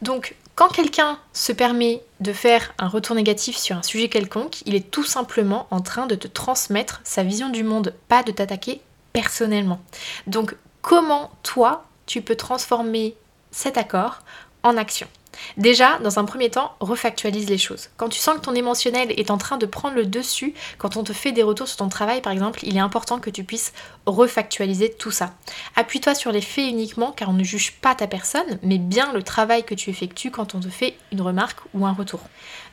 Donc 0.00 0.36
quand 0.54 0.68
quelqu'un 0.68 1.18
se 1.34 1.52
permet 1.52 2.02
de 2.20 2.32
faire 2.32 2.72
un 2.78 2.88
retour 2.88 3.14
négatif 3.14 3.58
sur 3.58 3.76
un 3.76 3.82
sujet 3.82 4.08
quelconque, 4.08 4.62
il 4.64 4.74
est 4.74 4.90
tout 4.90 5.04
simplement 5.04 5.66
en 5.70 5.82
train 5.82 6.06
de 6.06 6.14
te 6.14 6.28
transmettre 6.28 7.02
sa 7.04 7.24
vision 7.24 7.50
du 7.50 7.62
monde, 7.62 7.94
pas 8.08 8.22
de 8.22 8.32
t'attaquer 8.32 8.80
personnellement. 9.12 9.82
Donc 10.26 10.56
comment 10.80 11.30
toi, 11.42 11.84
tu 12.06 12.22
peux 12.22 12.36
transformer 12.36 13.14
cet 13.50 13.76
accord 13.76 14.20
en 14.62 14.78
action? 14.78 15.08
Déjà, 15.56 15.98
dans 15.98 16.18
un 16.18 16.24
premier 16.24 16.50
temps, 16.50 16.74
refactualise 16.80 17.48
les 17.48 17.58
choses. 17.58 17.90
Quand 17.96 18.08
tu 18.08 18.18
sens 18.18 18.36
que 18.36 18.40
ton 18.40 18.54
émotionnel 18.54 19.12
est 19.16 19.30
en 19.30 19.38
train 19.38 19.56
de 19.56 19.66
prendre 19.66 19.94
le 19.94 20.06
dessus, 20.06 20.54
quand 20.78 20.96
on 20.96 21.04
te 21.04 21.12
fait 21.12 21.32
des 21.32 21.42
retours 21.42 21.68
sur 21.68 21.78
ton 21.78 21.88
travail 21.88 22.20
par 22.20 22.32
exemple, 22.32 22.60
il 22.62 22.76
est 22.76 22.80
important 22.80 23.18
que 23.18 23.30
tu 23.30 23.44
puisses 23.44 23.72
refactualiser 24.06 24.92
tout 24.92 25.10
ça. 25.10 25.34
Appuie-toi 25.76 26.14
sur 26.14 26.32
les 26.32 26.40
faits 26.40 26.68
uniquement 26.68 27.12
car 27.12 27.30
on 27.30 27.34
ne 27.34 27.44
juge 27.44 27.72
pas 27.80 27.94
ta 27.94 28.06
personne, 28.06 28.58
mais 28.62 28.78
bien 28.78 29.12
le 29.12 29.22
travail 29.22 29.64
que 29.64 29.74
tu 29.74 29.90
effectues 29.90 30.30
quand 30.30 30.54
on 30.54 30.60
te 30.60 30.68
fait 30.68 30.96
une 31.12 31.22
remarque 31.22 31.60
ou 31.74 31.86
un 31.86 31.92
retour. 31.92 32.20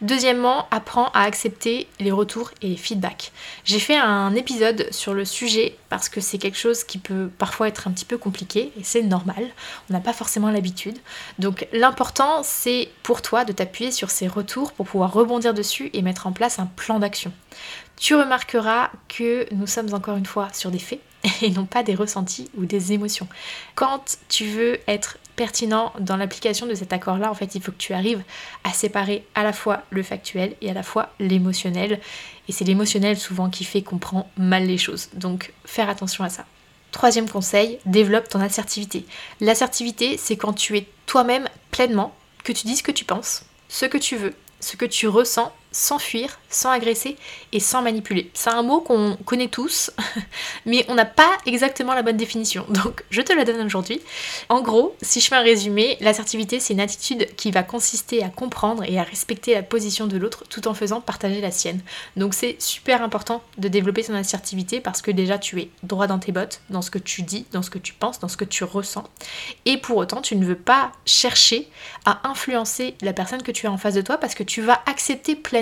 Deuxièmement, 0.02 0.68
apprends 0.72 1.10
à 1.14 1.24
accepter 1.24 1.88
les 2.00 2.12
retours 2.12 2.52
et 2.62 2.70
les 2.70 2.78
feedbacks. 2.78 3.32
J'ai 3.66 3.80
fait 3.80 3.98
un 3.98 4.34
épisode 4.36 4.88
sur 4.92 5.14
le 5.14 5.26
sujet 5.26 5.78
parce 5.90 6.10
que 6.10 6.22
c'est 6.22 6.38
quelque 6.38 6.58
chose 6.58 6.84
qui 6.84 6.98
peut 6.98 7.30
parfois 7.38 7.68
être 7.68 7.88
un 7.88 7.92
petit 7.92 8.06
peu 8.06 8.18
compliqué 8.18 8.72
et 8.80 8.84
c'est 8.84 9.02
normal, 9.02 9.48
on 9.90 9.94
n'a 9.94 10.00
pas 10.00 10.14
forcément 10.14 10.50
l'habitude. 10.52 10.98
Donc 11.38 11.68
l'important 11.74 12.44
c'est 12.50 12.90
pour 13.04 13.22
toi 13.22 13.46
de 13.46 13.54
t'appuyer 13.54 13.92
sur 13.92 14.10
ces 14.10 14.28
retours 14.28 14.74
pour 14.74 14.88
pouvoir 14.88 15.14
rebondir 15.14 15.54
dessus 15.54 15.90
et 15.94 16.02
mettre 16.02 16.28
en 16.28 16.32
place 16.32 16.60
un 16.60 16.66
plan 16.66 17.00
d'action. 17.00 17.32
Tu 17.96 18.16
remarqueras 18.16 18.90
que 19.08 19.46
nous 19.54 19.68
sommes 19.68 19.94
encore 19.94 20.18
une 20.18 20.26
fois 20.26 20.50
sur 20.52 20.72
des 20.72 20.80
faits 20.80 21.00
et 21.42 21.52
non 21.52 21.66
pas 21.66 21.84
des 21.84 21.96
ressentis 21.96 22.50
ou 22.58 22.66
des 22.66 22.92
émotions. 22.92 23.28
Quand 23.76 24.18
tu 24.30 24.46
veux 24.46 24.80
être 24.88 25.18
pertinent 25.36 25.94
dans 26.00 26.18
l'application 26.18 26.66
de 26.66 26.74
cet 26.74 26.92
accord-là, 26.92 27.30
en 27.30 27.36
fait, 27.36 27.56
il 27.56 27.62
faut 27.62 27.72
que 27.72 27.78
tu 27.78 27.94
arrives 27.94 28.24
à 28.64 28.74
séparer 28.74 29.26
à 29.36 29.44
la 29.44 29.54
fois 29.54 29.84
le 29.90 30.04
factuel 30.04 30.56
et 30.62 30.70
à 30.70 30.74
la 30.74 30.84
fois 30.84 31.10
l'émotionnel. 31.20 32.00
Et 32.48 32.52
c'est 32.52 32.66
l'émotionnel 32.66 33.18
souvent 33.18 33.50
qui 33.50 33.64
fait 33.64 33.82
qu'on 33.82 34.00
prend 34.00 34.30
mal 34.38 34.66
les 34.66 34.78
choses. 34.78 35.10
Donc, 35.14 35.54
faire 35.66 35.90
attention 35.90 36.24
à 36.24 36.30
ça. 36.30 36.46
Troisième 36.92 37.30
conseil, 37.30 37.80
développe 37.86 38.28
ton 38.28 38.42
assertivité. 38.42 39.06
L'assertivité, 39.40 40.18
c'est 40.18 40.36
quand 40.36 40.54
tu 40.54 40.78
es 40.78 40.88
toi-même 41.06 41.48
pleinement, 41.72 42.16
que 42.50 42.60
tu 42.60 42.66
dis 42.66 42.76
ce 42.76 42.84
que 42.84 42.92
tu 42.92 43.06
penses, 43.06 43.44
ce 43.68 43.86
que 43.86 44.00
tu 44.00 44.16
veux, 44.18 44.34
ce 44.60 44.76
que 44.76 44.86
tu 44.86 45.08
ressens 45.08 45.54
sans 45.72 46.00
fuir, 46.00 46.40
sans 46.50 46.72
agresser 46.72 47.16
et 47.52 47.60
sans 47.60 47.82
manipuler. 47.82 48.32
C'est 48.34 48.50
un 48.50 48.64
mot 48.64 48.82
qu'on 48.82 49.18
connaît 49.26 49.48
tous, 49.48 49.92
mais 50.66 50.86
on 50.88 50.96
n'a 50.96 51.06
pas 51.06 51.38
exactement 51.46 51.94
la 51.94 52.02
bonne 52.02 52.18
définition. 52.18 52.66
Donc 52.70 53.04
je 53.10 53.22
te 53.22 53.34
la 53.34 53.46
donne 53.46 53.64
aujourd'hui. 53.66 54.02
En 54.50 54.62
gros, 54.62 54.96
si 55.02 55.22
je 55.22 55.28
fais 55.28 55.36
un 55.36 55.42
résumé, 55.42 55.98
l'assertivité 56.02 56.60
c'est 56.60 56.74
une 56.74 56.80
attitude 56.80 57.28
qui 57.36 57.52
va 57.52 57.64
consister 57.64 58.24
à 58.24 58.30
comprendre 58.30 58.84
et 58.88 59.00
à 59.00 59.04
respecter 59.04 59.54
la 59.54 59.64
position 59.64 60.08
de 60.08 60.18
l'autre 60.18 60.44
tout 60.50 60.68
en 60.68 60.74
faisant 60.74 61.02
partager 61.02 61.42
la 61.42 61.52
sienne. 61.52 61.82
Donc 62.16 62.34
c'est 62.34 62.60
super 62.60 63.04
important 63.04 63.44
de 63.58 63.68
développer 63.68 64.04
son 64.04 64.14
assertivité 64.14 64.80
parce 64.80 65.02
que 65.02 65.12
déjà 65.12 65.38
tu 65.38 65.60
es 65.60 65.70
droit 65.84 66.08
dans 66.08 66.20
tes 66.20 66.32
bottes, 66.32 66.62
dans 66.70 66.82
ce 66.82 66.90
que 66.90 67.00
tu 67.00 67.22
dis, 67.22 67.46
dans 67.52 67.62
ce 67.62 67.70
que 67.70 67.78
tu 67.78 67.94
penses, 67.94 68.20
dans 68.20 68.28
ce 68.28 68.38
que 68.38 68.46
tu 68.46 68.64
ressens. 68.64 69.04
Et 69.66 69.78
pour 69.78 69.98
autant, 69.98 70.22
tu 70.22 70.36
ne 70.36 70.46
veux 70.46 70.56
pas 70.56 70.92
chercher 71.06 71.70
à 72.06 72.28
influencer 72.28 72.96
la 73.02 73.14
personne 73.14 73.44
que 73.44 73.52
tu 73.52 73.68
as 73.68 73.72
en 73.72 73.78
face 73.78 73.94
de 73.94 74.02
toi 74.02 74.18
parce 74.18 74.34
que 74.34 74.44
tu 74.44 74.62
vas 74.62 74.82
accepter 74.88 75.36
pleinement 75.36 75.59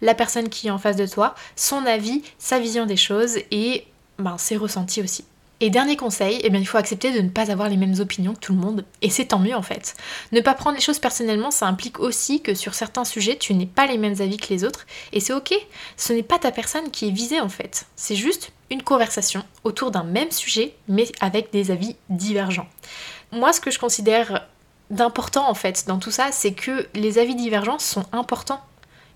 la 0.00 0.14
personne 0.14 0.48
qui 0.48 0.68
est 0.68 0.70
en 0.70 0.78
face 0.78 0.96
de 0.96 1.06
toi, 1.06 1.34
son 1.56 1.86
avis, 1.86 2.22
sa 2.38 2.58
vision 2.58 2.86
des 2.86 2.96
choses 2.96 3.38
et 3.50 3.86
ben, 4.18 4.38
ses 4.38 4.56
ressentis 4.56 5.02
aussi. 5.02 5.24
Et 5.60 5.70
dernier 5.70 5.96
conseil, 5.96 6.40
eh 6.44 6.50
bien, 6.50 6.60
il 6.60 6.66
faut 6.66 6.78
accepter 6.78 7.10
de 7.10 7.20
ne 7.20 7.30
pas 7.30 7.50
avoir 7.50 7.68
les 7.68 7.76
mêmes 7.76 7.98
opinions 7.98 8.34
que 8.34 8.38
tout 8.38 8.52
le 8.52 8.60
monde, 8.60 8.84
et 9.02 9.10
c'est 9.10 9.26
tant 9.26 9.40
mieux 9.40 9.56
en 9.56 9.62
fait. 9.62 9.96
Ne 10.30 10.40
pas 10.40 10.54
prendre 10.54 10.76
les 10.76 10.82
choses 10.82 11.00
personnellement, 11.00 11.50
ça 11.50 11.66
implique 11.66 11.98
aussi 11.98 12.42
que 12.42 12.54
sur 12.54 12.74
certains 12.74 13.04
sujets, 13.04 13.36
tu 13.36 13.54
n'es 13.54 13.66
pas 13.66 13.86
les 13.86 13.98
mêmes 13.98 14.20
avis 14.20 14.36
que 14.36 14.50
les 14.50 14.62
autres, 14.62 14.86
et 15.12 15.18
c'est 15.18 15.32
ok, 15.32 15.52
ce 15.96 16.12
n'est 16.12 16.22
pas 16.22 16.38
ta 16.38 16.52
personne 16.52 16.92
qui 16.92 17.08
est 17.08 17.12
visée 17.12 17.40
en 17.40 17.48
fait, 17.48 17.86
c'est 17.96 18.14
juste 18.14 18.52
une 18.70 18.84
conversation 18.84 19.42
autour 19.64 19.90
d'un 19.90 20.04
même 20.04 20.30
sujet, 20.30 20.76
mais 20.86 21.10
avec 21.20 21.50
des 21.52 21.72
avis 21.72 21.96
divergents. 22.08 22.68
Moi, 23.32 23.52
ce 23.52 23.60
que 23.60 23.72
je 23.72 23.80
considère 23.80 24.46
d'important 24.90 25.50
en 25.50 25.54
fait 25.54 25.86
dans 25.88 25.98
tout 25.98 26.12
ça, 26.12 26.30
c'est 26.30 26.52
que 26.52 26.86
les 26.94 27.18
avis 27.18 27.34
divergents 27.34 27.80
sont 27.80 28.04
importants 28.12 28.62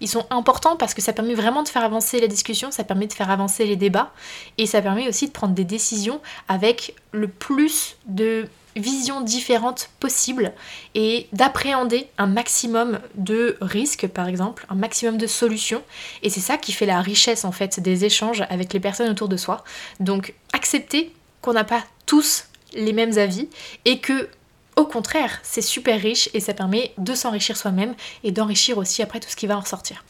ils 0.02 0.08
sont 0.08 0.26
importants 0.30 0.76
parce 0.76 0.94
que 0.94 1.00
ça 1.00 1.12
permet 1.12 1.34
vraiment 1.34 1.62
de 1.62 1.68
faire 1.68 1.84
avancer 1.84 2.20
la 2.20 2.26
discussion, 2.26 2.70
ça 2.70 2.84
permet 2.84 3.06
de 3.06 3.12
faire 3.12 3.30
avancer 3.30 3.64
les 3.64 3.76
débats 3.76 4.12
et 4.58 4.66
ça 4.66 4.82
permet 4.82 5.08
aussi 5.08 5.28
de 5.28 5.32
prendre 5.32 5.54
des 5.54 5.64
décisions 5.64 6.20
avec 6.48 6.96
le 7.12 7.28
plus 7.28 7.96
de 8.06 8.48
visions 8.74 9.20
différentes 9.20 9.90
possibles 10.00 10.52
et 10.94 11.28
d'appréhender 11.32 12.08
un 12.18 12.26
maximum 12.26 12.98
de 13.14 13.56
risques 13.60 14.08
par 14.08 14.26
exemple, 14.26 14.66
un 14.70 14.74
maximum 14.74 15.18
de 15.18 15.26
solutions 15.28 15.82
et 16.22 16.30
c'est 16.30 16.40
ça 16.40 16.58
qui 16.58 16.72
fait 16.72 16.86
la 16.86 17.00
richesse 17.00 17.44
en 17.44 17.52
fait 17.52 17.78
des 17.78 18.04
échanges 18.04 18.44
avec 18.50 18.72
les 18.72 18.80
personnes 18.80 19.08
autour 19.08 19.28
de 19.28 19.36
soi. 19.36 19.62
Donc 20.00 20.34
accepter 20.52 21.12
qu'on 21.42 21.52
n'a 21.52 21.64
pas 21.64 21.84
tous 22.06 22.46
les 22.74 22.92
mêmes 22.92 23.18
avis 23.18 23.48
et 23.84 24.00
que 24.00 24.28
au 24.76 24.86
contraire, 24.86 25.40
c'est 25.42 25.62
super 25.62 26.00
riche 26.00 26.30
et 26.34 26.40
ça 26.40 26.54
permet 26.54 26.92
de 26.98 27.14
s'enrichir 27.14 27.56
soi-même 27.56 27.94
et 28.24 28.32
d'enrichir 28.32 28.78
aussi 28.78 29.02
après 29.02 29.20
tout 29.20 29.28
ce 29.28 29.36
qui 29.36 29.46
va 29.46 29.56
en 29.56 29.60
ressortir. 29.60 30.04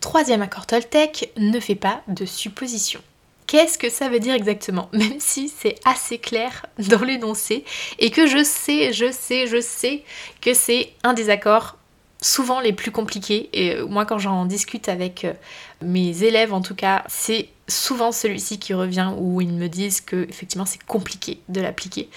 Troisième 0.00 0.42
accord 0.42 0.66
Toltec, 0.66 1.32
ne 1.36 1.58
fais 1.60 1.74
pas 1.74 2.02
de 2.08 2.24
suppositions. 2.24 3.00
Qu'est-ce 3.46 3.78
que 3.78 3.90
ça 3.90 4.08
veut 4.08 4.20
dire 4.20 4.34
exactement? 4.34 4.88
Même 4.92 5.20
si 5.20 5.48
c'est 5.48 5.76
assez 5.84 6.18
clair 6.18 6.66
dans 6.78 7.02
l'énoncé 7.02 7.64
et 7.98 8.10
que 8.10 8.26
je 8.26 8.42
sais, 8.42 8.92
je 8.92 9.12
sais, 9.12 9.46
je 9.46 9.60
sais 9.60 10.02
que 10.40 10.54
c'est 10.54 10.92
un 11.02 11.12
des 11.12 11.30
accords 11.30 11.76
souvent 12.20 12.60
les 12.60 12.72
plus 12.72 12.90
compliqués 12.90 13.50
et 13.52 13.76
euh, 13.76 13.86
moi 13.86 14.06
quand 14.06 14.18
j'en 14.18 14.46
discute 14.46 14.88
avec 14.88 15.24
euh, 15.24 15.34
mes 15.82 16.22
élèves 16.22 16.54
en 16.54 16.62
tout 16.62 16.74
cas 16.74 17.04
c'est 17.06 17.50
souvent 17.68 18.12
celui-ci 18.12 18.58
qui 18.58 18.72
revient 18.72 19.12
où 19.18 19.42
ils 19.42 19.52
me 19.52 19.68
disent 19.68 20.00
que 20.00 20.26
effectivement 20.28 20.64
c'est 20.64 20.82
compliqué 20.84 21.40
de 21.48 21.60
l'appliquer. 21.60 22.08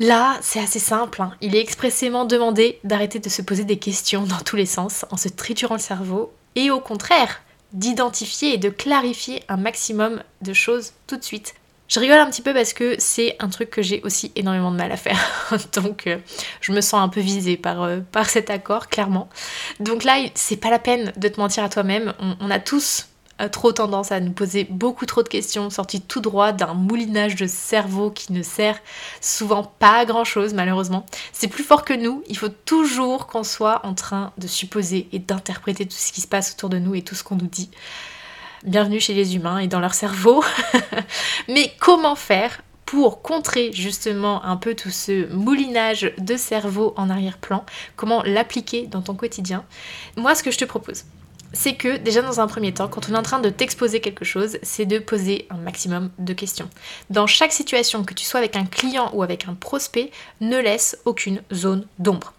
Là, 0.00 0.38
c'est 0.40 0.60
assez 0.60 0.78
simple. 0.78 1.20
Hein. 1.20 1.34
Il 1.42 1.54
est 1.54 1.60
expressément 1.60 2.24
demandé 2.24 2.80
d'arrêter 2.84 3.18
de 3.18 3.28
se 3.28 3.42
poser 3.42 3.64
des 3.64 3.78
questions 3.78 4.22
dans 4.22 4.38
tous 4.38 4.56
les 4.56 4.64
sens 4.64 5.04
en 5.10 5.18
se 5.18 5.28
triturant 5.28 5.74
le 5.74 5.80
cerveau 5.80 6.32
et 6.56 6.70
au 6.70 6.80
contraire 6.80 7.42
d'identifier 7.74 8.54
et 8.54 8.58
de 8.58 8.70
clarifier 8.70 9.42
un 9.48 9.58
maximum 9.58 10.22
de 10.40 10.54
choses 10.54 10.94
tout 11.06 11.18
de 11.18 11.22
suite. 11.22 11.54
Je 11.86 12.00
rigole 12.00 12.18
un 12.18 12.30
petit 12.30 12.40
peu 12.40 12.54
parce 12.54 12.72
que 12.72 12.94
c'est 12.98 13.36
un 13.40 13.48
truc 13.50 13.68
que 13.68 13.82
j'ai 13.82 14.00
aussi 14.02 14.32
énormément 14.36 14.70
de 14.72 14.76
mal 14.76 14.90
à 14.90 14.96
faire. 14.96 15.20
Donc 15.74 16.06
euh, 16.06 16.16
je 16.62 16.72
me 16.72 16.80
sens 16.80 17.02
un 17.02 17.08
peu 17.08 17.20
visée 17.20 17.58
par, 17.58 17.82
euh, 17.82 18.00
par 18.00 18.30
cet 18.30 18.48
accord, 18.48 18.88
clairement. 18.88 19.28
Donc 19.80 20.04
là, 20.04 20.16
c'est 20.34 20.56
pas 20.56 20.70
la 20.70 20.78
peine 20.78 21.12
de 21.18 21.28
te 21.28 21.38
mentir 21.38 21.62
à 21.62 21.68
toi-même. 21.68 22.14
on 22.40 22.50
a 22.50 22.58
tous 22.58 23.09
trop 23.48 23.72
tendance 23.72 24.12
à 24.12 24.20
nous 24.20 24.32
poser 24.32 24.64
beaucoup 24.64 25.06
trop 25.06 25.22
de 25.22 25.28
questions 25.28 25.70
sorties 25.70 26.00
tout 26.00 26.20
droit 26.20 26.52
d'un 26.52 26.74
moulinage 26.74 27.36
de 27.36 27.46
cerveau 27.46 28.10
qui 28.10 28.32
ne 28.32 28.42
sert 28.42 28.78
souvent 29.20 29.64
pas 29.64 29.98
à 29.98 30.04
grand 30.04 30.24
chose 30.24 30.54
malheureusement. 30.54 31.06
C'est 31.32 31.48
plus 31.48 31.64
fort 31.64 31.84
que 31.84 31.94
nous, 31.94 32.22
il 32.28 32.36
faut 32.36 32.48
toujours 32.48 33.26
qu'on 33.26 33.44
soit 33.44 33.84
en 33.84 33.94
train 33.94 34.32
de 34.38 34.46
supposer 34.46 35.08
et 35.12 35.18
d'interpréter 35.18 35.86
tout 35.86 35.96
ce 35.96 36.12
qui 36.12 36.20
se 36.20 36.28
passe 36.28 36.52
autour 36.52 36.68
de 36.68 36.78
nous 36.78 36.94
et 36.94 37.02
tout 37.02 37.14
ce 37.14 37.24
qu'on 37.24 37.36
nous 37.36 37.46
dit. 37.46 37.70
Bienvenue 38.64 39.00
chez 39.00 39.14
les 39.14 39.36
humains 39.36 39.58
et 39.58 39.68
dans 39.68 39.80
leur 39.80 39.94
cerveau. 39.94 40.44
Mais 41.48 41.72
comment 41.80 42.14
faire 42.14 42.60
pour 42.84 43.22
contrer 43.22 43.70
justement 43.72 44.44
un 44.44 44.56
peu 44.56 44.74
tout 44.74 44.90
ce 44.90 45.32
moulinage 45.32 46.12
de 46.18 46.36
cerveau 46.36 46.92
en 46.96 47.08
arrière-plan, 47.08 47.64
comment 47.94 48.20
l'appliquer 48.24 48.88
dans 48.88 49.00
ton 49.00 49.14
quotidien? 49.14 49.64
Moi, 50.16 50.34
ce 50.34 50.42
que 50.42 50.50
je 50.50 50.58
te 50.58 50.64
propose, 50.64 51.04
c'est 51.52 51.74
que 51.74 51.96
déjà 51.96 52.22
dans 52.22 52.40
un 52.40 52.46
premier 52.46 52.72
temps, 52.72 52.88
quand 52.88 53.08
on 53.08 53.14
est 53.14 53.18
en 53.18 53.22
train 53.22 53.40
de 53.40 53.50
t'exposer 53.50 54.00
quelque 54.00 54.24
chose, 54.24 54.58
c'est 54.62 54.86
de 54.86 54.98
poser 54.98 55.46
un 55.50 55.56
maximum 55.56 56.10
de 56.18 56.32
questions. 56.32 56.68
Dans 57.10 57.26
chaque 57.26 57.52
situation, 57.52 58.04
que 58.04 58.14
tu 58.14 58.24
sois 58.24 58.38
avec 58.38 58.56
un 58.56 58.66
client 58.66 59.10
ou 59.14 59.22
avec 59.22 59.48
un 59.48 59.54
prospect, 59.54 60.10
ne 60.40 60.58
laisse 60.58 60.98
aucune 61.04 61.42
zone 61.52 61.86
d'ombre. 61.98 62.32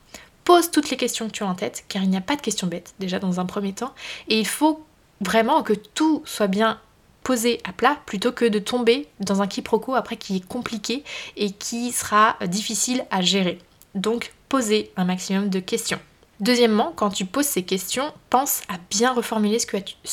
Pose 0.44 0.72
toutes 0.72 0.90
les 0.90 0.98
questions 0.98 1.28
que 1.28 1.34
tu 1.34 1.44
as 1.44 1.48
en 1.48 1.56
tête, 1.56 1.84
car 1.88 2.04
il 2.04 2.10
n'y 2.10 2.18
a 2.18 2.22
pas 2.22 2.36
de 2.36 2.42
questions 2.42 2.68
bêtes 2.68 2.94
déjà 3.00 3.20
dans 3.20 3.40
un 3.40 3.46
premier 3.46 3.74
temps, 3.74 3.94
et 4.28 4.40
il 4.40 4.48
faut 4.48 4.84
vraiment 5.20 5.62
que 5.62 5.74
tout 5.74 6.24
soit 6.26 6.48
bien 6.48 6.80
posé 7.24 7.60
à 7.64 7.72
plat 7.72 8.00
plutôt 8.06 8.32
que 8.32 8.46
de 8.46 8.60
tomber 8.60 9.08
dans 9.20 9.42
un 9.42 9.48
quiproquo 9.48 9.94
après 9.94 10.18
qui 10.18 10.38
est 10.38 10.48
compliqué 10.48 11.04
et 11.38 11.52
qui 11.52 11.92
sera 11.92 12.38
difficile 12.48 13.06
à 13.12 13.22
gérer. 13.22 13.60
Donc 13.94 14.34
posez 14.50 14.92
un 14.98 15.06
maximum 15.06 15.50
de 15.50 15.60
questions. 15.60 16.00
Deuxièmement, 16.42 16.92
quand 16.96 17.12
tu 17.12 17.26
poses 17.26 17.46
ces 17.46 17.62
questions, 17.62 18.12
pense 18.32 18.62
à 18.68 18.78
bien 18.90 19.14
reformuler 19.14 19.60
ce 19.60 19.68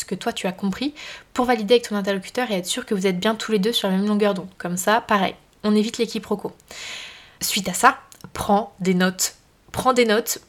que, 0.04 0.14
toi 0.14 0.30
tu 0.30 0.46
as 0.46 0.52
compris 0.52 0.94
pour 1.32 1.46
valider 1.46 1.74
avec 1.74 1.88
ton 1.88 1.96
interlocuteur 1.96 2.50
et 2.50 2.54
être 2.54 2.66
sûr 2.66 2.84
que 2.84 2.94
vous 2.94 3.06
êtes 3.06 3.18
bien 3.18 3.34
tous 3.34 3.50
les 3.50 3.58
deux 3.58 3.72
sur 3.72 3.88
la 3.88 3.96
même 3.96 4.06
longueur 4.06 4.34
d'onde. 4.34 4.50
Comme 4.58 4.76
ça, 4.76 5.00
pareil, 5.00 5.34
on 5.64 5.74
évite 5.74 5.96
l'équiproquo. 5.96 6.52
Suite 7.40 7.66
à 7.70 7.72
ça, 7.72 7.98
prends 8.34 8.74
des 8.78 8.92
notes. 8.92 9.36
Prends 9.72 9.94
des 9.94 10.04
notes. 10.04 10.40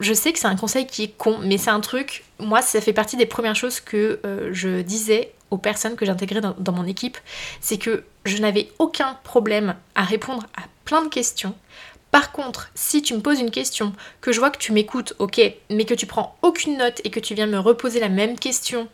Je 0.00 0.12
sais 0.12 0.34
que 0.34 0.38
c'est 0.38 0.48
un 0.48 0.56
conseil 0.56 0.86
qui 0.86 1.04
est 1.04 1.16
con, 1.16 1.38
mais 1.42 1.56
c'est 1.56 1.70
un 1.70 1.80
truc, 1.80 2.24
moi 2.38 2.60
ça 2.60 2.82
fait 2.82 2.92
partie 2.92 3.16
des 3.16 3.24
premières 3.24 3.56
choses 3.56 3.80
que 3.80 4.20
euh, 4.26 4.50
je 4.52 4.82
disais 4.82 5.32
aux 5.50 5.58
personnes 5.58 5.96
que 5.96 6.04
j'intégrais 6.04 6.40
dans 6.40 6.72
mon 6.72 6.86
équipe, 6.86 7.16
c'est 7.60 7.78
que 7.78 8.04
je 8.24 8.38
n'avais 8.38 8.70
aucun 8.78 9.18
problème 9.22 9.76
à 9.94 10.02
répondre 10.02 10.46
à 10.56 10.62
plein 10.84 11.02
de 11.02 11.08
questions 11.08 11.54
par 12.12 12.30
contre, 12.30 12.68
si 12.74 13.00
tu 13.00 13.14
me 13.14 13.20
poses 13.20 13.40
une 13.40 13.50
question, 13.50 13.94
que 14.20 14.32
je 14.32 14.38
vois 14.38 14.50
que 14.50 14.58
tu 14.58 14.72
m'écoutes, 14.72 15.14
ok, 15.18 15.40
mais 15.70 15.86
que 15.86 15.94
tu 15.94 16.06
prends 16.06 16.36
aucune 16.42 16.76
note 16.76 17.00
et 17.04 17.10
que 17.10 17.18
tu 17.18 17.34
viens 17.34 17.46
me 17.46 17.58
reposer 17.58 18.00
la 18.00 18.10
même 18.10 18.38
question 18.38 18.86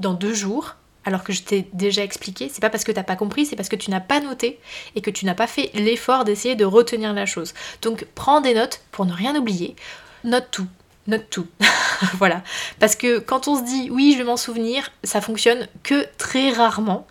dans 0.00 0.14
deux 0.14 0.34
jours, 0.34 0.74
alors 1.04 1.22
que 1.22 1.32
je 1.32 1.42
t'ai 1.42 1.68
déjà 1.72 2.02
expliqué, 2.02 2.50
c'est 2.52 2.60
pas 2.60 2.68
parce 2.68 2.82
que 2.82 2.90
t'as 2.90 3.04
pas 3.04 3.14
compris, 3.14 3.46
c'est 3.46 3.54
parce 3.54 3.68
que 3.68 3.76
tu 3.76 3.92
n'as 3.92 4.00
pas 4.00 4.18
noté 4.18 4.58
et 4.96 5.00
que 5.00 5.10
tu 5.10 5.24
n'as 5.26 5.36
pas 5.36 5.46
fait 5.46 5.70
l'effort 5.74 6.24
d'essayer 6.24 6.56
de 6.56 6.64
retenir 6.64 7.12
la 7.12 7.24
chose. 7.24 7.54
Donc 7.82 8.04
prends 8.16 8.40
des 8.40 8.52
notes 8.52 8.80
pour 8.90 9.06
ne 9.06 9.12
rien 9.12 9.36
oublier. 9.36 9.76
note 10.24 10.48
tout. 10.50 10.66
Note 11.06 11.30
tout. 11.30 11.46
voilà. 12.14 12.42
Parce 12.80 12.96
que 12.96 13.20
quand 13.20 13.46
on 13.46 13.56
se 13.56 13.62
dit 13.62 13.90
oui, 13.92 14.10
je 14.12 14.18
vais 14.18 14.24
m'en 14.24 14.36
souvenir, 14.36 14.90
ça 15.04 15.20
fonctionne 15.20 15.68
que 15.84 16.04
très 16.18 16.50
rarement 16.50 17.06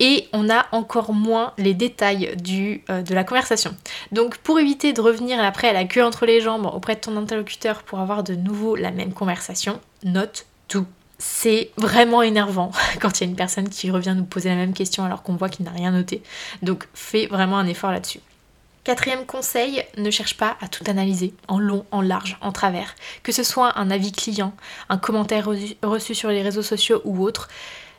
et 0.00 0.28
on 0.32 0.50
a 0.50 0.66
encore 0.72 1.12
moins 1.12 1.52
les 1.58 1.74
détails 1.74 2.34
du, 2.36 2.82
euh, 2.90 3.02
de 3.02 3.14
la 3.14 3.22
conversation. 3.22 3.76
Donc 4.10 4.38
pour 4.38 4.58
éviter 4.58 4.92
de 4.92 5.00
revenir 5.00 5.38
après 5.38 5.68
à 5.68 5.72
la 5.72 5.84
queue 5.84 6.02
entre 6.02 6.26
les 6.26 6.40
jambes 6.40 6.66
auprès 6.66 6.96
de 6.96 7.00
ton 7.00 7.16
interlocuteur 7.16 7.82
pour 7.82 8.00
avoir 8.00 8.24
de 8.24 8.34
nouveau 8.34 8.74
la 8.74 8.90
même 8.90 9.12
conversation, 9.12 9.80
note 10.02 10.46
tout. 10.66 10.86
C'est 11.18 11.70
vraiment 11.76 12.22
énervant 12.22 12.72
quand 13.00 13.20
il 13.20 13.24
y 13.24 13.26
a 13.26 13.30
une 13.30 13.36
personne 13.36 13.68
qui 13.68 13.90
revient 13.90 14.14
nous 14.16 14.24
poser 14.24 14.48
la 14.48 14.56
même 14.56 14.72
question 14.72 15.04
alors 15.04 15.22
qu'on 15.22 15.36
voit 15.36 15.50
qu'il 15.50 15.66
n'a 15.66 15.72
rien 15.72 15.92
noté. 15.92 16.22
Donc 16.62 16.88
fais 16.94 17.26
vraiment 17.26 17.58
un 17.58 17.66
effort 17.66 17.92
là-dessus. 17.92 18.20
Quatrième 18.82 19.26
conseil, 19.26 19.84
ne 19.98 20.10
cherche 20.10 20.38
pas 20.38 20.56
à 20.62 20.66
tout 20.66 20.84
analyser 20.86 21.34
en 21.48 21.58
long, 21.58 21.84
en 21.90 22.00
large, 22.00 22.38
en 22.40 22.50
travers. 22.50 22.94
Que 23.22 23.30
ce 23.30 23.42
soit 23.42 23.78
un 23.78 23.90
avis 23.90 24.10
client, 24.10 24.54
un 24.88 24.96
commentaire 24.96 25.46
reçu 25.82 26.14
sur 26.14 26.30
les 26.30 26.40
réseaux 26.40 26.62
sociaux 26.62 27.02
ou 27.04 27.22
autre, 27.22 27.50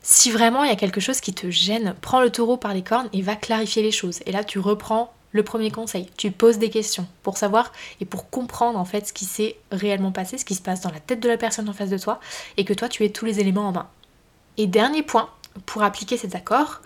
si 0.02 0.32
vraiment 0.32 0.64
il 0.64 0.70
y 0.70 0.74
a 0.74 0.78
quelque 0.78 1.02
chose 1.02 1.22
qui 1.22 1.34
te 1.34 1.50
gêne, 1.50 1.96
prends 2.02 2.22
le 2.22 2.32
taureau 2.32 2.58
par 2.58 2.74
les 2.74 2.84
cornes 2.84 3.10
et 3.14 3.22
va 3.22 3.36
clarifier 3.36 3.84
les 3.84 3.92
choses. 3.92 4.20
Et 4.26 4.32
là, 4.32 4.44
tu 4.44 4.60
reprends 4.60 5.14
le 5.32 5.44
premier 5.44 5.72
conseil. 5.72 6.08
Tu 6.18 6.32
poses 6.32 6.58
des 6.58 6.70
questions 6.70 7.08
pour 7.24 7.38
savoir 7.38 7.72
et 8.00 8.06
pour 8.06 8.30
comprendre 8.30 8.78
en 8.78 8.86
fait 8.86 9.08
ce 9.08 9.14
qui 9.14 9.26
s'est 9.26 9.58
réellement 9.72 10.12
passé, 10.12 10.38
ce 10.38 10.46
qui 10.46 10.56
se 10.56 10.62
passe 10.62 10.82
dans 10.82 10.92
la 10.92 11.00
tête 11.00 11.20
de 11.20 11.30
la 11.30 11.38
personne 11.38 11.70
en 11.70 11.74
face 11.74 11.90
de 11.90 11.98
toi 11.98 12.20
et 12.58 12.66
que 12.66 12.74
toi 12.74 12.90
tu 12.90 13.06
aies 13.06 13.12
tous 13.12 13.26
les 13.26 13.40
éléments 13.40 13.68
en 13.68 13.72
main. 13.72 13.88
Et 14.58 14.68
dernier 14.68 15.04
point, 15.04 15.30
pour 15.66 15.84
appliquer 15.84 16.18
cet 16.18 16.36
accord, 16.36 16.82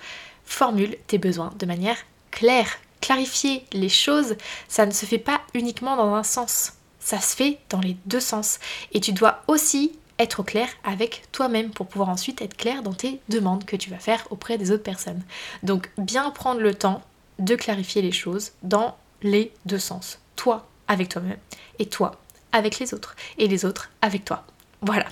formule 0.45 0.95
tes 1.07 1.17
besoins 1.17 1.53
de 1.57 1.65
manière 1.65 1.97
claire. 2.31 2.77
Clarifier 3.01 3.65
les 3.71 3.89
choses, 3.89 4.35
ça 4.67 4.85
ne 4.85 4.91
se 4.91 5.05
fait 5.05 5.19
pas 5.19 5.41
uniquement 5.53 5.95
dans 5.95 6.13
un 6.15 6.23
sens, 6.23 6.73
ça 6.99 7.19
se 7.19 7.35
fait 7.35 7.59
dans 7.69 7.79
les 7.79 7.97
deux 8.05 8.19
sens. 8.19 8.59
Et 8.93 8.99
tu 8.99 9.11
dois 9.11 9.43
aussi 9.47 9.91
être 10.19 10.43
clair 10.43 10.67
avec 10.83 11.23
toi-même 11.31 11.71
pour 11.71 11.87
pouvoir 11.87 12.09
ensuite 12.09 12.41
être 12.41 12.55
clair 12.55 12.83
dans 12.83 12.93
tes 12.93 13.19
demandes 13.29 13.65
que 13.65 13.75
tu 13.75 13.89
vas 13.89 13.99
faire 13.99 14.25
auprès 14.29 14.57
des 14.57 14.71
autres 14.71 14.83
personnes. 14.83 15.21
Donc 15.63 15.89
bien 15.97 16.29
prendre 16.31 16.61
le 16.61 16.73
temps 16.73 17.01
de 17.39 17.55
clarifier 17.55 18.01
les 18.01 18.11
choses 18.11 18.51
dans 18.63 18.97
les 19.21 19.51
deux 19.65 19.79
sens. 19.79 20.19
Toi 20.35 20.67
avec 20.87 21.09
toi-même 21.09 21.37
et 21.79 21.87
toi 21.87 22.21
avec 22.51 22.79
les 22.79 22.93
autres 22.93 23.15
et 23.37 23.47
les 23.47 23.65
autres 23.65 23.91
avec 24.01 24.23
toi. 24.23 24.45
Voilà. 24.81 25.07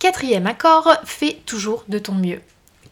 Quatrième 0.00 0.48
accord, 0.48 0.96
fais 1.04 1.40
toujours 1.46 1.84
de 1.88 1.98
ton 1.98 2.14
mieux. 2.14 2.40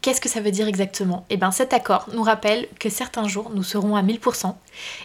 Qu'est-ce 0.00 0.21
que 0.21 0.29
ça 0.29 0.40
veut 0.40 0.52
dire 0.52 0.69
exactement? 0.69 1.26
Eh 1.29 1.37
bien 1.37 1.50
cet 1.50 1.73
accord 1.73 2.09
nous 2.14 2.23
rappelle 2.23 2.69
que 2.79 2.88
certains 2.88 3.29
jours 3.29 3.50
nous 3.50 3.64
serons 3.64 3.97
à 3.97 4.02
1000%, 4.02 4.55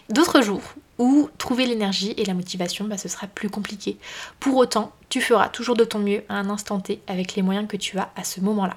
d'autres 0.08 0.40
jours 0.40 0.62
où 0.98 1.28
trouver 1.36 1.66
l'énergie 1.66 2.14
et 2.16 2.24
la 2.24 2.34
motivation, 2.34 2.86
bah, 2.86 2.96
ce 2.96 3.08
sera 3.08 3.26
plus 3.26 3.50
compliqué. 3.50 3.98
Pour 4.40 4.56
autant, 4.56 4.92
tu 5.08 5.20
feras 5.20 5.48
toujours 5.48 5.76
de 5.76 5.84
ton 5.84 5.98
mieux 5.98 6.24
à 6.28 6.34
un 6.34 6.50
instant 6.50 6.80
T 6.80 7.00
avec 7.06 7.34
les 7.34 7.42
moyens 7.42 7.68
que 7.68 7.76
tu 7.76 7.98
as 7.98 8.10
à 8.16 8.24
ce 8.24 8.40
moment-là. 8.40 8.74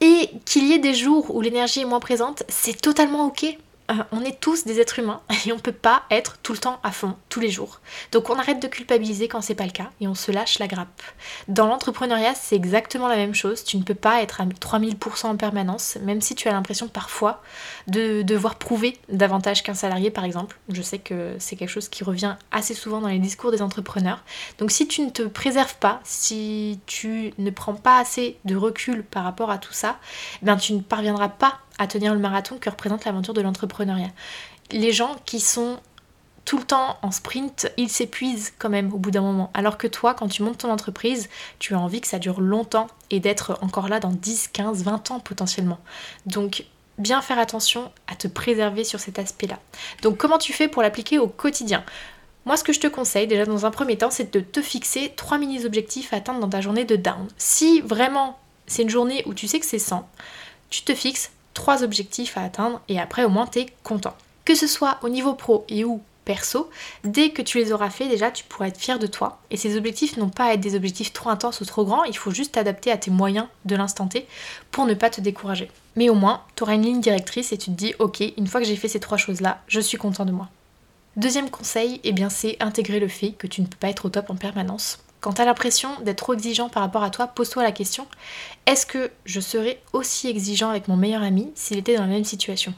Et 0.00 0.30
qu'il 0.44 0.66
y 0.66 0.72
ait 0.72 0.78
des 0.78 0.94
jours 0.94 1.34
où 1.34 1.40
l'énergie 1.40 1.80
est 1.80 1.84
moins 1.84 2.00
présente, 2.00 2.42
c'est 2.48 2.80
totalement 2.80 3.26
ok. 3.26 3.56
Euh, 3.90 3.94
on 4.12 4.22
est 4.22 4.40
tous 4.40 4.64
des 4.64 4.80
êtres 4.80 4.98
humains 4.98 5.20
et 5.46 5.52
on 5.52 5.58
peut 5.58 5.72
pas 5.72 6.02
être 6.10 6.38
tout 6.42 6.52
le 6.52 6.58
temps 6.58 6.78
à 6.82 6.92
fond, 6.92 7.16
tous 7.28 7.40
les 7.40 7.50
jours. 7.50 7.80
Donc 8.12 8.30
on 8.30 8.38
arrête 8.38 8.60
de 8.60 8.68
culpabiliser 8.68 9.28
quand 9.28 9.40
c'est 9.40 9.54
pas 9.54 9.64
le 9.64 9.72
cas 9.72 9.90
et 10.00 10.08
on 10.08 10.14
se 10.14 10.30
lâche 10.30 10.58
la 10.58 10.68
grappe. 10.68 11.02
Dans 11.48 11.66
l'entrepreneuriat, 11.66 12.34
c'est 12.34 12.56
exactement 12.56 13.08
la 13.08 13.16
même 13.16 13.34
chose. 13.34 13.64
Tu 13.64 13.76
ne 13.76 13.82
peux 13.82 13.94
pas 13.94 14.22
être 14.22 14.40
à 14.40 14.46
3000% 14.46 15.26
en 15.26 15.36
permanence, 15.36 15.98
même 16.02 16.20
si 16.20 16.34
tu 16.34 16.48
as 16.48 16.52
l'impression 16.52 16.88
parfois 16.88 17.42
de 17.88 18.22
devoir 18.22 18.56
prouver 18.56 18.98
davantage 19.08 19.62
qu'un 19.62 19.74
salarié, 19.74 20.10
par 20.10 20.24
exemple. 20.24 20.58
Je 20.68 20.82
sais 20.82 20.98
que 20.98 21.36
c'est 21.38 21.56
quelque 21.56 21.70
chose 21.70 21.88
qui 21.88 22.04
revient 22.04 22.36
assez 22.50 22.74
souvent 22.74 23.00
dans 23.00 23.08
les 23.08 23.18
discours 23.18 23.50
des 23.50 23.62
entrepreneurs. 23.62 24.22
Donc 24.58 24.70
si 24.70 24.86
tu 24.86 25.02
ne 25.02 25.10
te 25.10 25.22
préserves 25.22 25.76
pas, 25.76 26.00
si 26.04 26.78
tu 26.86 27.34
ne 27.38 27.50
prends 27.50 27.74
pas 27.74 27.98
assez 27.98 28.38
de 28.44 28.56
recul 28.56 29.02
par 29.02 29.24
rapport 29.24 29.50
à 29.50 29.58
tout 29.58 29.72
ça, 29.72 29.98
ben 30.42 30.56
tu 30.56 30.72
ne 30.74 30.80
parviendras 30.80 31.28
pas 31.28 31.58
à 31.78 31.86
tenir 31.86 32.14
le 32.14 32.20
marathon 32.20 32.58
que 32.58 32.70
représente 32.70 33.04
l'aventure 33.04 33.34
de 33.34 33.40
l'entrepreneuriat. 33.40 34.10
Les 34.70 34.92
gens 34.92 35.16
qui 35.24 35.40
sont 35.40 35.78
tout 36.44 36.58
le 36.58 36.64
temps 36.64 36.98
en 37.02 37.10
sprint, 37.10 37.70
ils 37.76 37.88
s'épuisent 37.88 38.52
quand 38.58 38.68
même 38.68 38.92
au 38.92 38.98
bout 38.98 39.10
d'un 39.10 39.22
moment. 39.22 39.50
Alors 39.54 39.78
que 39.78 39.86
toi, 39.86 40.14
quand 40.14 40.28
tu 40.28 40.42
montes 40.42 40.58
ton 40.58 40.70
entreprise, 40.70 41.28
tu 41.58 41.74
as 41.74 41.78
envie 41.78 42.00
que 42.00 42.08
ça 42.08 42.18
dure 42.18 42.40
longtemps 42.40 42.88
et 43.10 43.20
d'être 43.20 43.58
encore 43.62 43.88
là 43.88 44.00
dans 44.00 44.10
10, 44.10 44.48
15, 44.48 44.82
20 44.82 45.10
ans 45.12 45.20
potentiellement. 45.20 45.78
Donc 46.26 46.64
bien 46.98 47.22
faire 47.22 47.38
attention 47.38 47.92
à 48.06 48.16
te 48.16 48.28
préserver 48.28 48.84
sur 48.84 49.00
cet 49.00 49.18
aspect-là. 49.18 49.58
Donc 50.02 50.16
comment 50.18 50.38
tu 50.38 50.52
fais 50.52 50.68
pour 50.68 50.82
l'appliquer 50.82 51.18
au 51.18 51.28
quotidien? 51.28 51.84
Moi, 52.44 52.56
ce 52.56 52.64
que 52.64 52.72
je 52.72 52.80
te 52.80 52.88
conseille, 52.88 53.28
déjà 53.28 53.44
dans 53.44 53.66
un 53.66 53.70
premier 53.70 53.96
temps, 53.96 54.10
c'est 54.10 54.32
de 54.32 54.40
te 54.40 54.60
fixer 54.60 55.12
trois 55.16 55.38
mini-objectifs 55.38 56.12
à 56.12 56.16
atteindre 56.16 56.40
dans 56.40 56.48
ta 56.48 56.60
journée 56.60 56.84
de 56.84 56.96
down. 56.96 57.28
Si 57.38 57.80
vraiment 57.82 58.38
c'est 58.66 58.82
une 58.82 58.90
journée 58.90 59.22
où 59.26 59.34
tu 59.34 59.46
sais 59.46 59.60
que 59.60 59.66
c'est 59.66 59.78
100, 59.78 60.08
tu 60.70 60.82
te 60.82 60.94
fixes 60.94 61.30
trois 61.54 61.82
objectifs 61.82 62.36
à 62.36 62.42
atteindre 62.42 62.80
et 62.88 63.00
après 63.00 63.24
au 63.24 63.28
moins 63.28 63.46
tu 63.46 63.60
es 63.60 63.66
content. 63.82 64.14
Que 64.44 64.54
ce 64.54 64.66
soit 64.66 64.98
au 65.02 65.08
niveau 65.08 65.34
pro 65.34 65.64
et 65.68 65.84
ou 65.84 66.00
perso, 66.24 66.70
dès 67.04 67.30
que 67.30 67.42
tu 67.42 67.58
les 67.58 67.72
auras 67.72 67.90
fait 67.90 68.08
déjà, 68.08 68.30
tu 68.30 68.44
pourras 68.44 68.68
être 68.68 68.78
fier 68.78 68.98
de 68.98 69.06
toi. 69.06 69.40
Et 69.50 69.56
ces 69.56 69.76
objectifs 69.76 70.16
n'ont 70.16 70.28
pas 70.28 70.46
à 70.46 70.54
être 70.54 70.60
des 70.60 70.74
objectifs 70.74 71.12
trop 71.12 71.30
intenses 71.30 71.60
ou 71.60 71.64
trop 71.64 71.84
grands, 71.84 72.04
il 72.04 72.16
faut 72.16 72.30
juste 72.30 72.52
t'adapter 72.52 72.90
à 72.90 72.96
tes 72.96 73.10
moyens 73.10 73.46
de 73.64 73.76
l'instant 73.76 74.06
T 74.06 74.26
pour 74.70 74.86
ne 74.86 74.94
pas 74.94 75.10
te 75.10 75.20
décourager. 75.20 75.70
Mais 75.96 76.08
au 76.08 76.14
moins, 76.14 76.42
tu 76.56 76.62
auras 76.62 76.74
une 76.74 76.82
ligne 76.82 77.00
directrice 77.00 77.52
et 77.52 77.58
tu 77.58 77.70
te 77.70 77.76
dis, 77.76 77.94
ok, 77.98 78.22
une 78.36 78.46
fois 78.46 78.60
que 78.60 78.66
j'ai 78.66 78.76
fait 78.76 78.88
ces 78.88 79.00
trois 79.00 79.18
choses-là, 79.18 79.60
je 79.66 79.80
suis 79.80 79.98
content 79.98 80.24
de 80.24 80.32
moi. 80.32 80.48
Deuxième 81.16 81.50
conseil, 81.50 82.00
eh 82.04 82.12
bien 82.12 82.30
c'est 82.30 82.56
intégrer 82.60 82.98
le 82.98 83.08
fait 83.08 83.32
que 83.32 83.46
tu 83.46 83.60
ne 83.60 83.66
peux 83.66 83.76
pas 83.76 83.88
être 83.88 84.06
au 84.06 84.08
top 84.08 84.30
en 84.30 84.36
permanence. 84.36 84.98
Quand 85.22 85.34
tu 85.34 85.40
as 85.40 85.44
l'impression 85.44 85.88
d'être 86.00 86.18
trop 86.18 86.34
exigeant 86.34 86.68
par 86.68 86.82
rapport 86.82 87.04
à 87.04 87.10
toi, 87.10 87.28
pose-toi 87.28 87.62
la 87.62 87.70
question 87.70 88.08
est-ce 88.66 88.84
que 88.84 89.10
je 89.24 89.38
serais 89.40 89.80
aussi 89.92 90.28
exigeant 90.28 90.68
avec 90.68 90.88
mon 90.88 90.96
meilleur 90.96 91.22
ami 91.22 91.52
s'il 91.54 91.78
était 91.78 91.94
dans 91.94 92.02
la 92.02 92.08
même 92.08 92.24
situation? 92.24 92.74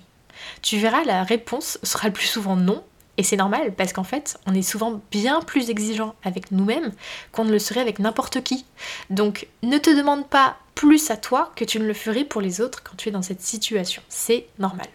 Tu 0.60 0.76
verras, 0.76 1.04
la 1.04 1.24
réponse 1.24 1.78
sera 1.82 2.08
le 2.08 2.12
plus 2.12 2.26
souvent 2.26 2.54
non. 2.54 2.84
Et 3.16 3.22
c'est 3.22 3.36
normal 3.36 3.72
parce 3.74 3.92
qu'en 3.92 4.04
fait, 4.04 4.38
on 4.46 4.54
est 4.54 4.62
souvent 4.62 5.00
bien 5.10 5.40
plus 5.40 5.70
exigeant 5.70 6.16
avec 6.22 6.50
nous-mêmes 6.50 6.92
qu'on 7.32 7.44
ne 7.44 7.50
le 7.50 7.58
serait 7.58 7.80
avec 7.80 7.98
n'importe 7.98 8.42
qui. 8.42 8.66
Donc 9.08 9.46
ne 9.62 9.78
te 9.78 9.88
demande 9.88 10.28
pas 10.28 10.56
plus 10.74 11.10
à 11.10 11.16
toi 11.16 11.50
que 11.56 11.64
tu 11.64 11.78
ne 11.78 11.86
le 11.86 11.94
ferais 11.94 12.24
pour 12.24 12.42
les 12.42 12.60
autres 12.60 12.82
quand 12.82 12.96
tu 12.96 13.08
es 13.08 13.12
dans 13.12 13.22
cette 13.22 13.40
situation. 13.40 14.02
C'est 14.10 14.48
normal. 14.58 14.88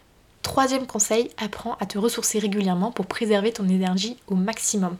Troisième 0.43 0.85
conseil, 0.85 1.31
apprends 1.37 1.77
à 1.79 1.85
te 1.85 1.97
ressourcer 1.97 2.37
régulièrement 2.39 2.91
pour 2.91 3.07
préserver 3.07 3.53
ton 3.53 3.67
énergie 3.67 4.17
au 4.27 4.35
maximum. 4.35 4.97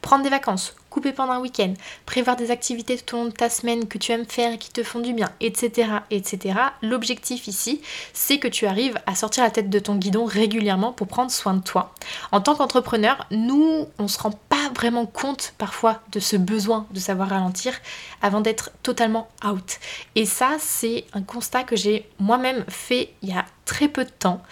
Prendre 0.00 0.24
des 0.24 0.30
vacances, 0.30 0.74
couper 0.92 1.12
pendant 1.12 1.32
un 1.32 1.40
week-end, 1.40 1.72
prévoir 2.04 2.36
des 2.36 2.50
activités 2.50 2.98
tout 2.98 3.16
au 3.16 3.20
long 3.20 3.24
de 3.24 3.30
ta 3.30 3.48
semaine 3.48 3.88
que 3.88 3.96
tu 3.96 4.12
aimes 4.12 4.26
faire 4.26 4.52
et 4.52 4.58
qui 4.58 4.70
te 4.70 4.82
font 4.82 5.00
du 5.00 5.14
bien, 5.14 5.30
etc. 5.40 5.88
etc. 6.10 6.58
L'objectif 6.82 7.48
ici, 7.48 7.80
c'est 8.12 8.38
que 8.38 8.46
tu 8.46 8.66
arrives 8.66 9.00
à 9.06 9.14
sortir 9.14 9.42
la 9.42 9.50
tête 9.50 9.70
de 9.70 9.78
ton 9.78 9.96
guidon 9.96 10.26
régulièrement 10.26 10.92
pour 10.92 11.06
prendre 11.06 11.30
soin 11.30 11.54
de 11.54 11.62
toi. 11.62 11.94
En 12.30 12.42
tant 12.42 12.54
qu'entrepreneur, 12.54 13.26
nous, 13.30 13.86
on 13.98 14.06
se 14.06 14.18
rend 14.18 14.32
pas 14.50 14.68
vraiment 14.76 15.06
compte 15.06 15.54
parfois 15.56 16.02
de 16.12 16.20
ce 16.20 16.36
besoin 16.36 16.86
de 16.90 17.00
savoir 17.00 17.30
ralentir 17.30 17.72
avant 18.20 18.42
d'être 18.42 18.70
totalement 18.82 19.28
out. 19.46 19.78
Et 20.14 20.26
ça, 20.26 20.56
c'est 20.58 21.06
un 21.14 21.22
constat 21.22 21.64
que 21.64 21.74
j'ai 21.74 22.06
moi-même 22.18 22.66
fait 22.68 23.14
il 23.22 23.30
y 23.30 23.32
a 23.32 23.46
très 23.64 23.88
peu 23.88 24.04
de 24.04 24.10
temps 24.10 24.42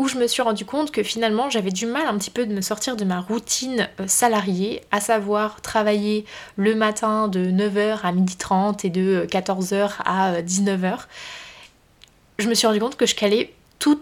où 0.00 0.08
je 0.08 0.16
me 0.16 0.26
suis 0.26 0.40
rendu 0.40 0.64
compte 0.64 0.92
que 0.92 1.02
finalement 1.02 1.50
j'avais 1.50 1.70
du 1.70 1.84
mal 1.84 2.06
un 2.06 2.16
petit 2.16 2.30
peu 2.30 2.46
de 2.46 2.54
me 2.54 2.62
sortir 2.62 2.96
de 2.96 3.04
ma 3.04 3.20
routine 3.20 3.86
euh, 4.00 4.06
salariée, 4.06 4.80
à 4.90 4.98
savoir 4.98 5.60
travailler 5.60 6.24
le 6.56 6.74
matin 6.74 7.28
de 7.28 7.50
9h 7.50 7.98
à 8.02 8.10
12h30 8.10 8.86
et 8.86 8.88
de 8.88 9.26
14h 9.30 9.74
euh, 9.74 9.88
à 10.06 10.40
19h. 10.40 10.84
Euh, 10.84 10.96
je 12.38 12.48
me 12.48 12.54
suis 12.54 12.66
rendu 12.66 12.80
compte 12.80 12.96
que 12.96 13.04
je 13.04 13.14
calais 13.14 13.52
tout, 13.78 14.00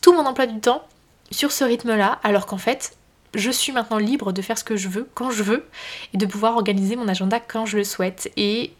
tout 0.00 0.14
mon 0.14 0.24
emploi 0.24 0.46
du 0.46 0.58
temps 0.58 0.82
sur 1.30 1.52
ce 1.52 1.64
rythme-là, 1.64 2.18
alors 2.22 2.46
qu'en 2.46 2.56
fait, 2.56 2.96
je 3.34 3.50
suis 3.50 3.72
maintenant 3.72 3.98
libre 3.98 4.32
de 4.32 4.40
faire 4.40 4.56
ce 4.56 4.64
que 4.64 4.76
je 4.76 4.88
veux 4.88 5.06
quand 5.12 5.30
je 5.30 5.42
veux 5.42 5.66
et 6.14 6.16
de 6.16 6.24
pouvoir 6.24 6.56
organiser 6.56 6.96
mon 6.96 7.08
agenda 7.08 7.40
quand 7.40 7.66
je 7.66 7.76
le 7.76 7.84
souhaite. 7.84 8.32
Et 8.38 8.72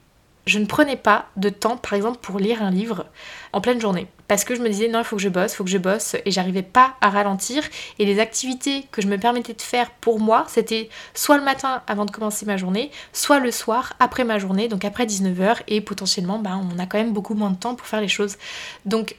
je 0.46 0.58
ne 0.58 0.64
prenais 0.64 0.96
pas 0.96 1.26
de 1.36 1.50
temps, 1.50 1.76
par 1.76 1.92
exemple, 1.92 2.20
pour 2.22 2.38
lire 2.38 2.62
un 2.62 2.70
livre 2.70 3.04
en 3.52 3.60
pleine 3.60 3.78
journée. 3.78 4.06
Parce 4.26 4.44
que 4.44 4.54
je 4.54 4.62
me 4.62 4.68
disais, 4.68 4.88
non, 4.88 5.00
il 5.00 5.04
faut 5.04 5.16
que 5.16 5.22
je 5.22 5.28
bosse, 5.28 5.52
il 5.52 5.56
faut 5.56 5.64
que 5.64 5.70
je 5.70 5.78
bosse, 5.78 6.16
et 6.24 6.30
j'arrivais 6.30 6.62
pas 6.62 6.94
à 7.00 7.10
ralentir. 7.10 7.62
Et 7.98 8.06
les 8.06 8.20
activités 8.20 8.86
que 8.90 9.02
je 9.02 9.06
me 9.06 9.18
permettais 9.18 9.52
de 9.52 9.62
faire 9.62 9.90
pour 9.90 10.18
moi, 10.18 10.46
c'était 10.48 10.88
soit 11.12 11.36
le 11.36 11.44
matin 11.44 11.82
avant 11.86 12.06
de 12.06 12.10
commencer 12.10 12.46
ma 12.46 12.56
journée, 12.56 12.90
soit 13.12 13.38
le 13.38 13.50
soir 13.50 13.92
après 14.00 14.24
ma 14.24 14.38
journée, 14.38 14.68
donc 14.68 14.84
après 14.84 15.04
19h, 15.04 15.58
et 15.68 15.80
potentiellement, 15.80 16.38
bah, 16.38 16.58
on 16.58 16.78
a 16.78 16.86
quand 16.86 16.98
même 16.98 17.12
beaucoup 17.12 17.34
moins 17.34 17.50
de 17.50 17.56
temps 17.56 17.74
pour 17.74 17.86
faire 17.86 18.00
les 18.00 18.08
choses. 18.08 18.36
Donc, 18.86 19.16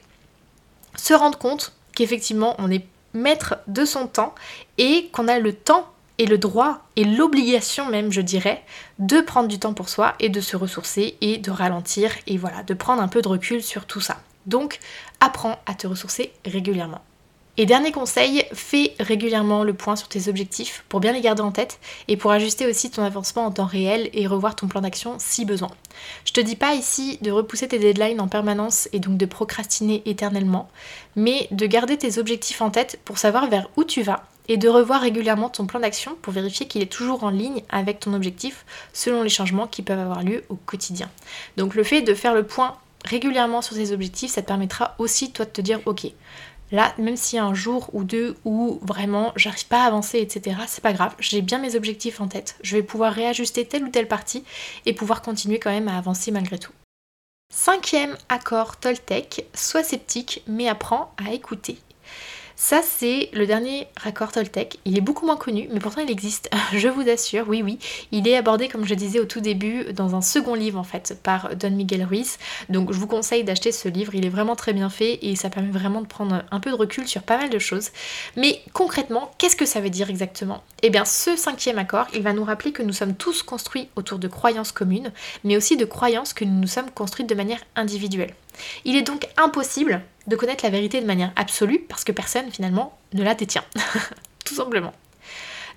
se 0.96 1.14
rendre 1.14 1.38
compte 1.38 1.72
qu'effectivement, 1.94 2.56
on 2.58 2.70
est 2.70 2.84
maître 3.14 3.56
de 3.66 3.84
son 3.84 4.06
temps 4.06 4.34
et 4.78 5.08
qu'on 5.12 5.28
a 5.28 5.38
le 5.38 5.52
temps 5.52 5.88
et 6.18 6.26
le 6.26 6.38
droit 6.38 6.80
et 6.96 7.04
l'obligation 7.04 7.88
même, 7.90 8.10
je 8.10 8.20
dirais, 8.20 8.62
de 8.98 9.20
prendre 9.20 9.48
du 9.48 9.58
temps 9.58 9.74
pour 9.74 9.88
soi 9.88 10.14
et 10.20 10.28
de 10.28 10.40
se 10.40 10.56
ressourcer 10.56 11.16
et 11.20 11.38
de 11.38 11.50
ralentir 11.50 12.10
et 12.26 12.38
voilà, 12.38 12.62
de 12.62 12.74
prendre 12.74 13.02
un 13.02 13.08
peu 13.08 13.22
de 13.22 13.28
recul 13.28 13.62
sur 13.62 13.86
tout 13.86 14.00
ça. 14.00 14.18
Donc, 14.46 14.78
apprends 15.20 15.58
à 15.66 15.74
te 15.74 15.86
ressourcer 15.86 16.32
régulièrement. 16.44 17.02
Et 17.58 17.64
dernier 17.64 17.90
conseil, 17.90 18.44
fais 18.52 18.94
régulièrement 19.00 19.64
le 19.64 19.72
point 19.72 19.96
sur 19.96 20.08
tes 20.08 20.28
objectifs 20.28 20.84
pour 20.90 21.00
bien 21.00 21.12
les 21.12 21.22
garder 21.22 21.40
en 21.40 21.52
tête 21.52 21.78
et 22.06 22.18
pour 22.18 22.30
ajuster 22.30 22.66
aussi 22.66 22.90
ton 22.90 23.02
avancement 23.02 23.46
en 23.46 23.50
temps 23.50 23.64
réel 23.64 24.10
et 24.12 24.26
revoir 24.26 24.56
ton 24.56 24.68
plan 24.68 24.82
d'action 24.82 25.14
si 25.18 25.46
besoin. 25.46 25.70
Je 26.26 26.32
te 26.32 26.40
dis 26.40 26.56
pas 26.56 26.74
ici 26.74 27.18
de 27.22 27.30
repousser 27.30 27.66
tes 27.66 27.78
deadlines 27.78 28.20
en 28.20 28.28
permanence 28.28 28.90
et 28.92 29.00
donc 29.00 29.16
de 29.16 29.24
procrastiner 29.24 30.02
éternellement, 30.04 30.68
mais 31.14 31.48
de 31.50 31.64
garder 31.64 31.96
tes 31.96 32.18
objectifs 32.18 32.60
en 32.60 32.68
tête 32.68 33.00
pour 33.06 33.16
savoir 33.16 33.48
vers 33.48 33.70
où 33.78 33.84
tu 33.84 34.02
vas 34.02 34.24
et 34.48 34.58
de 34.58 34.68
revoir 34.68 35.00
régulièrement 35.00 35.48
ton 35.48 35.64
plan 35.64 35.80
d'action 35.80 36.14
pour 36.20 36.34
vérifier 36.34 36.68
qu'il 36.68 36.82
est 36.82 36.92
toujours 36.92 37.24
en 37.24 37.30
ligne 37.30 37.62
avec 37.70 38.00
ton 38.00 38.12
objectif 38.12 38.66
selon 38.92 39.22
les 39.22 39.30
changements 39.30 39.66
qui 39.66 39.80
peuvent 39.80 39.98
avoir 39.98 40.22
lieu 40.22 40.44
au 40.50 40.56
quotidien. 40.56 41.10
Donc 41.56 41.74
le 41.74 41.84
fait 41.84 42.02
de 42.02 42.12
faire 42.12 42.34
le 42.34 42.44
point 42.44 42.76
régulièrement 43.06 43.62
sur 43.62 43.76
tes 43.76 43.92
objectifs, 43.92 44.32
ça 44.32 44.42
te 44.42 44.46
permettra 44.46 44.94
aussi 44.98 45.32
toi 45.32 45.44
de 45.44 45.50
te 45.50 45.60
dire 45.60 45.80
ok, 45.86 46.12
Là, 46.72 46.92
même 46.98 47.14
a 47.14 47.44
un 47.44 47.54
jour 47.54 47.90
ou 47.92 48.02
deux 48.02 48.36
où 48.44 48.80
vraiment 48.82 49.32
j'arrive 49.36 49.68
pas 49.68 49.84
à 49.84 49.86
avancer, 49.86 50.18
etc., 50.18 50.56
c'est 50.66 50.82
pas 50.82 50.92
grave, 50.92 51.14
j'ai 51.20 51.40
bien 51.40 51.58
mes 51.58 51.76
objectifs 51.76 52.20
en 52.20 52.26
tête. 52.26 52.56
Je 52.60 52.76
vais 52.76 52.82
pouvoir 52.82 53.12
réajuster 53.12 53.64
telle 53.64 53.84
ou 53.84 53.88
telle 53.88 54.08
partie 54.08 54.44
et 54.84 54.92
pouvoir 54.92 55.22
continuer 55.22 55.60
quand 55.60 55.70
même 55.70 55.88
à 55.88 55.96
avancer 55.96 56.32
malgré 56.32 56.58
tout. 56.58 56.72
Cinquième 57.54 58.16
accord 58.28 58.78
Toltec, 58.78 59.46
sois 59.54 59.84
sceptique 59.84 60.42
mais 60.48 60.68
apprends 60.68 61.14
à 61.24 61.32
écouter. 61.32 61.78
Ça, 62.58 62.80
c'est 62.82 63.28
le 63.34 63.46
dernier 63.46 63.86
raccord 63.98 64.32
Toltec. 64.32 64.78
Il 64.86 64.96
est 64.96 65.02
beaucoup 65.02 65.26
moins 65.26 65.36
connu, 65.36 65.68
mais 65.70 65.78
pourtant 65.78 66.00
il 66.00 66.10
existe, 66.10 66.48
je 66.72 66.88
vous 66.88 67.06
assure, 67.06 67.44
oui, 67.48 67.62
oui. 67.62 67.78
Il 68.12 68.26
est 68.26 68.34
abordé, 68.34 68.68
comme 68.68 68.86
je 68.86 68.94
disais 68.94 69.20
au 69.20 69.26
tout 69.26 69.40
début, 69.40 69.92
dans 69.92 70.14
un 70.14 70.22
second 70.22 70.54
livre 70.54 70.78
en 70.78 70.82
fait, 70.82 71.20
par 71.22 71.54
Don 71.54 71.70
Miguel 71.72 72.02
Ruiz. 72.02 72.38
Donc 72.70 72.94
je 72.94 72.98
vous 72.98 73.06
conseille 73.06 73.44
d'acheter 73.44 73.72
ce 73.72 73.90
livre, 73.90 74.14
il 74.14 74.24
est 74.24 74.30
vraiment 74.30 74.56
très 74.56 74.72
bien 74.72 74.88
fait 74.88 75.18
et 75.20 75.36
ça 75.36 75.50
permet 75.50 75.70
vraiment 75.70 76.00
de 76.00 76.06
prendre 76.06 76.44
un 76.50 76.58
peu 76.58 76.70
de 76.70 76.76
recul 76.76 77.06
sur 77.06 77.22
pas 77.22 77.36
mal 77.36 77.50
de 77.50 77.58
choses. 77.58 77.90
Mais 78.36 78.62
concrètement, 78.72 79.30
qu'est-ce 79.36 79.56
que 79.56 79.66
ça 79.66 79.82
veut 79.82 79.90
dire 79.90 80.08
exactement? 80.08 80.64
Eh 80.82 80.88
bien, 80.88 81.04
ce 81.04 81.36
cinquième 81.36 81.78
accord, 81.78 82.06
il 82.14 82.22
va 82.22 82.32
nous 82.32 82.44
rappeler 82.44 82.72
que 82.72 82.82
nous 82.82 82.94
sommes 82.94 83.16
tous 83.16 83.42
construits 83.42 83.88
autour 83.96 84.18
de 84.18 84.28
croyances 84.28 84.72
communes, 84.72 85.12
mais 85.44 85.58
aussi 85.58 85.76
de 85.76 85.84
croyances 85.84 86.32
que 86.32 86.46
nous 86.46 86.58
nous 86.58 86.66
sommes 86.68 86.90
construites 86.90 87.28
de 87.28 87.34
manière 87.34 87.60
individuelle. 87.76 88.32
Il 88.86 88.96
est 88.96 89.02
donc 89.02 89.28
impossible 89.36 90.00
de 90.26 90.36
connaître 90.36 90.64
la 90.64 90.70
vérité 90.70 91.00
de 91.00 91.06
manière 91.06 91.32
absolue 91.36 91.80
parce 91.88 92.04
que 92.04 92.12
personne 92.12 92.50
finalement 92.50 92.98
ne 93.12 93.22
la 93.22 93.34
détient. 93.34 93.64
tout 94.44 94.54
simplement. 94.54 94.92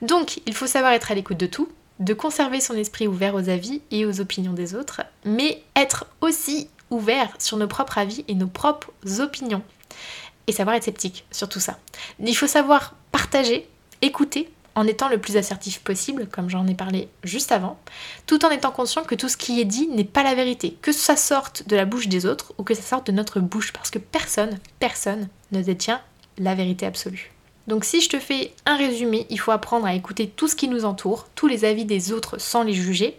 Donc 0.02 0.42
il 0.46 0.54
faut 0.54 0.68
savoir 0.68 0.94
être 0.94 1.12
à 1.12 1.16
l'écoute 1.16 1.40
de 1.40 1.46
tout, 1.46 1.70
de 2.00 2.14
conserver 2.14 2.62
son 2.62 2.76
esprit 2.76 3.08
ouvert 3.08 3.36
aux 3.36 3.50
avis 3.50 3.82
et 3.92 4.06
aux 4.06 4.22
opinions 4.22 4.54
des 4.54 4.76
autres, 4.76 5.02
mais 5.26 5.62
être 5.76 6.06
aussi 6.22 6.70
ouvert 6.90 7.34
sur 7.40 7.58
nos 7.58 7.68
propres 7.68 7.98
avis 7.98 8.24
et 8.28 8.36
nos 8.36 8.48
propres 8.48 8.92
opinions. 9.20 9.64
Et 10.48 10.52
savoir 10.52 10.76
être 10.76 10.86
sceptique 10.86 11.26
sur 11.32 11.48
tout 11.48 11.60
ça. 11.60 11.78
Il 12.20 12.36
faut 12.36 12.48
savoir 12.48 12.96
partager, 13.12 13.70
écouter 14.02 14.50
en 14.76 14.88
étant 14.88 15.10
le 15.10 15.20
plus 15.20 15.38
assertif 15.38 15.80
possible, 15.80 16.28
comme 16.28 16.50
j'en 16.50 16.68
ai 16.68 16.76
parlé 16.76 17.10
juste 17.24 17.52
avant, 17.52 17.78
tout 18.26 18.46
en 18.46 18.50
étant 18.50 18.72
conscient 18.72 19.04
que 19.04 19.16
tout 19.16 19.30
ce 19.30 19.38
qui 19.38 19.60
est 19.60 19.66
dit 19.66 19.88
n'est 19.88 20.04
pas 20.04 20.24
la 20.24 20.36
vérité, 20.36 20.78
que 20.82 20.92
ça 20.92 21.16
sorte 21.16 21.68
de 21.68 21.76
la 21.76 21.86
bouche 21.86 22.08
des 22.08 22.26
autres 22.26 22.54
ou 22.58 22.64
que 22.64 22.74
ça 22.74 22.82
sorte 22.82 23.08
de 23.08 23.12
notre 23.12 23.40
bouche, 23.40 23.74
parce 23.74 23.90
que 23.90 24.00
personne, 24.00 24.60
personne 24.80 25.28
ne 25.52 25.62
détient 25.62 26.02
la 26.38 26.56
vérité 26.56 26.86
absolue. 26.86 27.32
Donc 27.68 27.86
si 27.86 28.02
je 28.02 28.10
te 28.10 28.20
fais 28.20 28.54
un 28.66 28.78
résumé, 28.78 29.28
il 29.30 29.40
faut 29.40 29.52
apprendre 29.52 29.86
à 29.86 29.94
écouter 29.94 30.28
tout 30.28 30.48
ce 30.48 30.56
qui 30.56 30.68
nous 30.68 30.86
entoure, 30.86 31.28
tous 31.36 31.48
les 31.48 31.66
avis 31.66 31.86
des 31.86 32.12
autres 32.12 32.40
sans 32.40 32.64
les 32.64 32.74
juger, 32.74 33.16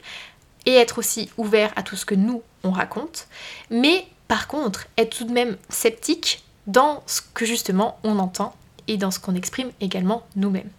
et 0.67 0.75
être 0.75 0.99
aussi 0.99 1.31
ouvert 1.37 1.73
à 1.77 1.83
tout 1.83 1.97
ce 1.97 2.05
que 2.05 2.15
nous, 2.15 2.43
on 2.65 2.71
raconte, 2.71 3.29
mais 3.71 4.07
par 4.29 4.47
contre, 4.47 4.87
être 4.99 5.19
tout 5.19 5.25
de 5.25 5.33
même 5.33 5.57
sceptique 5.69 6.45
dans 6.67 7.03
ce 7.07 7.21
que 7.35 7.45
justement 7.45 7.99
on 8.05 8.19
entend 8.19 8.55
et 8.89 8.97
dans 8.97 9.11
ce 9.11 9.19
qu'on 9.19 9.35
exprime 9.35 9.71
également 9.81 10.27
nous-mêmes. 10.37 10.71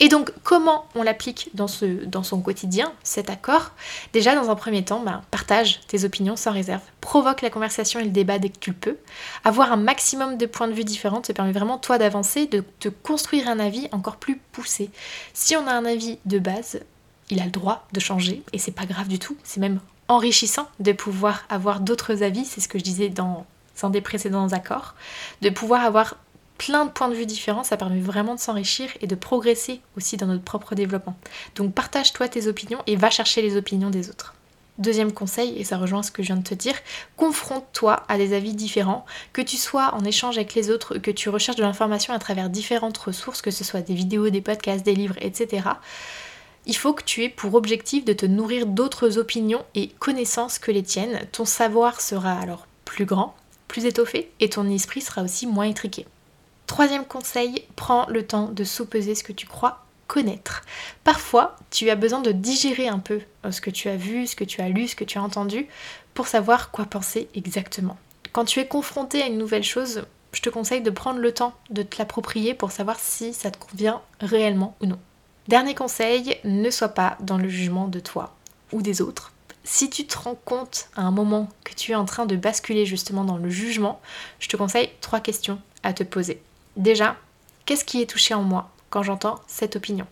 Et 0.00 0.08
donc, 0.08 0.30
comment 0.44 0.86
on 0.94 1.02
l'applique 1.02 1.50
dans, 1.54 1.66
son 1.66 2.40
quotidien, 2.40 2.92
cet 3.02 3.30
accord? 3.30 3.72
Déjà, 4.12 4.34
dans 4.34 4.48
un 4.48 4.54
premier 4.54 4.84
temps, 4.84 5.00
ben, 5.00 5.22
partage 5.30 5.80
tes 5.88 6.04
opinions 6.04 6.36
sans 6.36 6.52
réserve. 6.52 6.82
Provoque 7.00 7.42
la 7.42 7.50
conversation 7.50 7.98
et 7.98 8.04
le 8.04 8.10
débat 8.10 8.38
dès 8.38 8.48
que 8.48 8.58
tu 8.58 8.70
le 8.70 8.76
peux. 8.76 8.96
Avoir 9.44 9.72
un 9.72 9.76
maximum 9.76 10.36
de 10.36 10.46
points 10.46 10.68
de 10.68 10.72
vue 10.72 10.84
différents 10.84 11.20
te 11.20 11.32
permet 11.32 11.52
vraiment, 11.52 11.78
toi, 11.78 11.98
d'avancer, 11.98 12.46
de 12.46 12.62
te 12.78 12.88
construire 12.88 13.48
un 13.48 13.58
avis 13.58 13.88
encore 13.90 14.16
plus 14.16 14.36
poussé. 14.52 14.90
Si 15.34 15.56
on 15.56 15.66
a 15.66 15.72
un 15.72 15.84
avis 15.84 16.18
de 16.26 16.38
base, 16.38 16.80
il 17.30 17.40
a 17.40 17.44
le 17.44 17.50
droit 17.50 17.86
de 17.92 18.00
changer, 18.00 18.42
et 18.52 18.58
c'est 18.58 18.72
pas 18.72 18.86
grave 18.86 19.08
du 19.08 19.18
tout. 19.18 19.36
C'est 19.42 19.60
même 19.60 19.80
enrichissant 20.06 20.68
de 20.80 20.92
pouvoir 20.92 21.44
avoir 21.50 21.80
d'autres 21.80 22.22
avis, 22.22 22.44
c'est 22.44 22.60
ce 22.60 22.68
que 22.68 22.78
je 22.78 22.84
disais 22.84 23.08
dans 23.08 23.46
un 23.82 23.90
des 23.90 24.00
précédents 24.00 24.48
accords, 24.48 24.94
de 25.42 25.50
pouvoir 25.50 25.84
avoir 25.84 26.16
plein 26.58 26.84
de 26.84 26.90
points 26.90 27.08
de 27.08 27.14
vue 27.14 27.26
différents, 27.26 27.64
ça 27.64 27.76
permet 27.76 28.00
vraiment 28.00 28.34
de 28.34 28.40
s'enrichir 28.40 28.90
et 29.00 29.06
de 29.06 29.14
progresser 29.14 29.80
aussi 29.96 30.16
dans 30.16 30.26
notre 30.26 30.42
propre 30.42 30.74
développement. 30.74 31.16
Donc 31.54 31.72
partage-toi 31.72 32.28
tes 32.28 32.48
opinions 32.48 32.82
et 32.86 32.96
va 32.96 33.10
chercher 33.10 33.40
les 33.40 33.56
opinions 33.56 33.90
des 33.90 34.10
autres. 34.10 34.34
Deuxième 34.78 35.12
conseil, 35.12 35.58
et 35.58 35.64
ça 35.64 35.76
rejoint 35.76 36.04
ce 36.04 36.12
que 36.12 36.22
je 36.22 36.28
viens 36.28 36.36
de 36.36 36.48
te 36.48 36.54
dire, 36.54 36.74
confronte-toi 37.16 38.04
à 38.06 38.16
des 38.16 38.32
avis 38.32 38.54
différents, 38.54 39.06
que 39.32 39.42
tu 39.42 39.56
sois 39.56 39.92
en 39.94 40.04
échange 40.04 40.36
avec 40.36 40.54
les 40.54 40.70
autres, 40.70 40.98
que 40.98 41.10
tu 41.10 41.30
recherches 41.30 41.56
de 41.56 41.64
l'information 41.64 42.14
à 42.14 42.18
travers 42.20 42.48
différentes 42.48 42.98
ressources, 42.98 43.42
que 43.42 43.50
ce 43.50 43.64
soit 43.64 43.80
des 43.80 43.94
vidéos, 43.94 44.30
des 44.30 44.40
podcasts, 44.40 44.84
des 44.84 44.94
livres, 44.94 45.16
etc. 45.20 45.68
Il 46.66 46.76
faut 46.76 46.92
que 46.92 47.02
tu 47.02 47.24
aies 47.24 47.28
pour 47.28 47.54
objectif 47.54 48.04
de 48.04 48.12
te 48.12 48.26
nourrir 48.26 48.66
d'autres 48.66 49.18
opinions 49.18 49.64
et 49.74 49.88
connaissances 49.98 50.60
que 50.60 50.70
les 50.70 50.84
tiennes. 50.84 51.26
Ton 51.32 51.44
savoir 51.44 52.00
sera 52.00 52.38
alors 52.38 52.68
plus 52.84 53.04
grand, 53.04 53.34
plus 53.66 53.84
étoffé, 53.84 54.30
et 54.38 54.48
ton 54.48 54.70
esprit 54.70 55.00
sera 55.00 55.22
aussi 55.22 55.48
moins 55.48 55.66
étriqué. 55.66 56.06
Troisième 56.68 57.06
conseil, 57.06 57.64
prends 57.74 58.06
le 58.08 58.24
temps 58.24 58.48
de 58.48 58.62
sous-peser 58.62 59.14
ce 59.14 59.24
que 59.24 59.32
tu 59.32 59.46
crois 59.46 59.84
connaître. 60.06 60.62
Parfois, 61.02 61.56
tu 61.70 61.90
as 61.90 61.96
besoin 61.96 62.20
de 62.20 62.30
digérer 62.30 62.86
un 62.88 62.98
peu 62.98 63.20
euh, 63.44 63.50
ce 63.50 63.60
que 63.60 63.70
tu 63.70 63.88
as 63.88 63.96
vu, 63.96 64.26
ce 64.26 64.36
que 64.36 64.44
tu 64.44 64.60
as 64.60 64.68
lu, 64.68 64.86
ce 64.86 64.94
que 64.94 65.04
tu 65.04 65.18
as 65.18 65.22
entendu, 65.22 65.66
pour 66.12 66.28
savoir 66.28 66.70
quoi 66.70 66.84
penser 66.84 67.28
exactement. 67.34 67.96
Quand 68.32 68.44
tu 68.44 68.60
es 68.60 68.68
confronté 68.68 69.22
à 69.22 69.26
une 69.26 69.38
nouvelle 69.38 69.64
chose, 69.64 70.04
je 70.32 70.42
te 70.42 70.50
conseille 70.50 70.82
de 70.82 70.90
prendre 70.90 71.18
le 71.18 71.32
temps 71.32 71.54
de 71.70 71.82
te 71.82 71.96
l'approprier 71.98 72.52
pour 72.52 72.70
savoir 72.70 73.00
si 73.00 73.32
ça 73.32 73.50
te 73.50 73.58
convient 73.58 74.02
réellement 74.20 74.76
ou 74.80 74.86
non. 74.86 74.98
Dernier 75.48 75.74
conseil, 75.74 76.36
ne 76.44 76.70
sois 76.70 76.90
pas 76.90 77.16
dans 77.20 77.38
le 77.38 77.48
jugement 77.48 77.88
de 77.88 77.98
toi 77.98 78.36
ou 78.72 78.82
des 78.82 79.00
autres. 79.00 79.32
Si 79.64 79.88
tu 79.88 80.06
te 80.06 80.18
rends 80.18 80.38
compte 80.44 80.90
à 80.96 81.02
un 81.02 81.10
moment 81.10 81.48
que 81.64 81.74
tu 81.74 81.92
es 81.92 81.96
en 81.96 82.04
train 82.04 82.26
de 82.26 82.36
basculer 82.36 82.84
justement 82.84 83.24
dans 83.24 83.38
le 83.38 83.48
jugement, 83.48 84.00
je 84.38 84.48
te 84.48 84.56
conseille 84.56 84.90
trois 85.00 85.20
questions 85.20 85.60
à 85.82 85.94
te 85.94 86.04
poser. 86.04 86.42
Déjà, 86.78 87.16
qu'est-ce 87.66 87.84
qui 87.84 88.00
est 88.00 88.08
touché 88.08 88.34
en 88.34 88.42
moi 88.42 88.70
quand 88.88 89.02
j'entends 89.02 89.40
cette 89.48 89.74
opinion? 89.74 90.06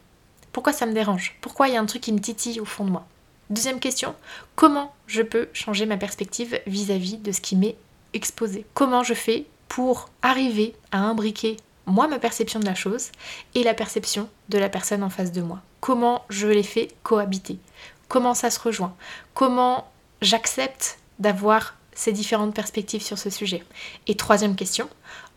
Pourquoi 0.51 0.73
ça 0.73 0.85
me 0.85 0.93
dérange? 0.93 1.37
Pourquoi 1.41 1.69
il 1.69 1.75
y 1.75 1.77
a 1.77 1.81
un 1.81 1.87
truc 1.87 2.03
qui 2.03 2.13
me 2.13 2.21
titille 2.21 2.61
au 2.61 2.65
fond 2.65 2.85
de 2.85 2.91
moi? 2.91 3.07
Deuxième 3.51 3.79
question, 3.79 4.17
comment 4.57 4.93
je 5.07 5.23
peux 5.23 5.49
changer 5.53 5.87
ma 5.87 5.97
perspective 5.97 6.61
vis-à-vis 6.67 7.19
de 7.19 7.31
ce 7.31 7.41
qui 7.41 7.55
m'est 7.55 7.77
exposé? 8.15 8.67
Comment 8.75 9.05
je 9.05 9.15
fais 9.15 9.47
pour 9.69 10.11
arriver 10.23 10.75
à 10.91 10.99
imbriquer 10.99 11.57
moi 11.87 12.09
ma 12.09 12.19
perception 12.19 12.59
de 12.59 12.67
la 12.67 12.75
chose 12.75 13.13
et 13.55 13.63
la 13.63 13.75
perception 13.75 14.29
de 14.49 14.59
la 14.59 14.69
personne 14.69 15.05
en 15.05 15.11
face 15.11 15.31
de 15.31 15.43
moi? 15.43 15.63
Comment 15.81 16.25
je 16.31 16.49
les 16.49 16.65
fais 16.65 16.89
cohabiter? 17.05 17.61
Comment 18.09 18.35
ça 18.35 18.51
se 18.51 18.59
rejoint? 18.59 18.97
Comment 19.35 19.89
j'accepte 20.21 20.99
d'avoir 21.21 21.77
ces 21.95 22.11
différentes 22.11 22.55
perspectives 22.55 23.03
sur 23.03 23.19
ce 23.19 23.31
sujet? 23.31 23.65
Et 24.09 24.17
troisième 24.17 24.57
question, 24.57 24.89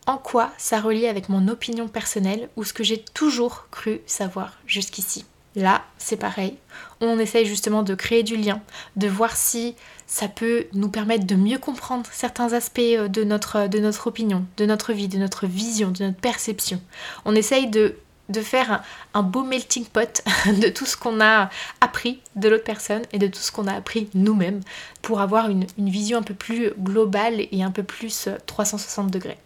en 0.10 0.18
quoi 0.18 0.52
ça 0.58 0.82
relie 0.82 1.06
avec 1.06 1.30
mon 1.30 1.48
opinion 1.48 1.88
personnelle 1.88 2.50
ou 2.56 2.64
ce 2.64 2.74
que 2.74 2.84
j'ai 2.84 3.06
toujours 3.14 3.68
cru 3.70 4.02
savoir 4.08 4.58
jusqu'ici. 4.66 5.24
Là, 5.56 5.84
c'est 6.00 6.18
pareil. 6.18 6.58
On 7.00 7.20
essaye 7.20 7.46
justement 7.46 7.84
de 7.84 7.94
créer 7.94 8.24
du 8.24 8.36
lien, 8.36 8.60
de 8.96 9.08
voir 9.08 9.36
si 9.36 9.76
ça 10.08 10.28
peut 10.28 10.66
nous 10.74 10.90
permettre 10.90 11.28
de 11.28 11.36
mieux 11.36 11.60
comprendre 11.60 12.08
certains 12.12 12.54
aspects 12.54 12.80
euh, 12.80 13.08
de 13.08 13.24
notre, 13.24 13.68
de 13.68 13.78
notre 13.78 14.08
opinion, 14.08 14.46
de 14.58 14.66
notre 14.66 14.94
vie, 14.94 15.08
de 15.08 15.20
notre 15.20 15.46
vision, 15.46 15.92
de 15.92 16.06
notre 16.06 16.18
perception. 16.18 16.82
On 17.26 17.36
essaye 17.36 17.68
de, 17.68 17.96
de 18.30 18.42
faire 18.42 18.82
un, 19.14 19.22
beau 19.22 19.44
melting 19.44 19.86
pot 19.86 20.24
de 20.48 20.70
tout 20.70 20.88
ce 20.88 20.98
qu'on 20.98 21.22
a 21.22 21.52
appris 21.82 22.20
de 22.36 22.50
l'autre 22.50 22.64
personne 22.64 23.04
et 23.14 23.20
de 23.20 23.28
tout 23.28 23.42
ce 23.42 23.52
qu'on 23.52 23.68
a 23.68 23.74
appris 23.74 24.10
nous-mêmes 24.16 24.62
pour 25.04 25.22
avoir 25.22 25.50
une, 25.50 25.68
une 25.78 25.90
vision 25.90 26.18
un 26.18 26.24
peu 26.24 26.34
plus 26.34 26.72
globale 26.80 27.42
et 27.52 27.62
un 27.62 27.72
peu 27.72 27.84
plus 27.84 28.28
360 28.48 29.06
euh, 29.06 29.10
degrés. 29.12 29.38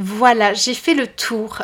Voilà, 0.00 0.54
j'ai 0.54 0.74
fait 0.74 0.94
le 0.94 1.08
tour. 1.08 1.60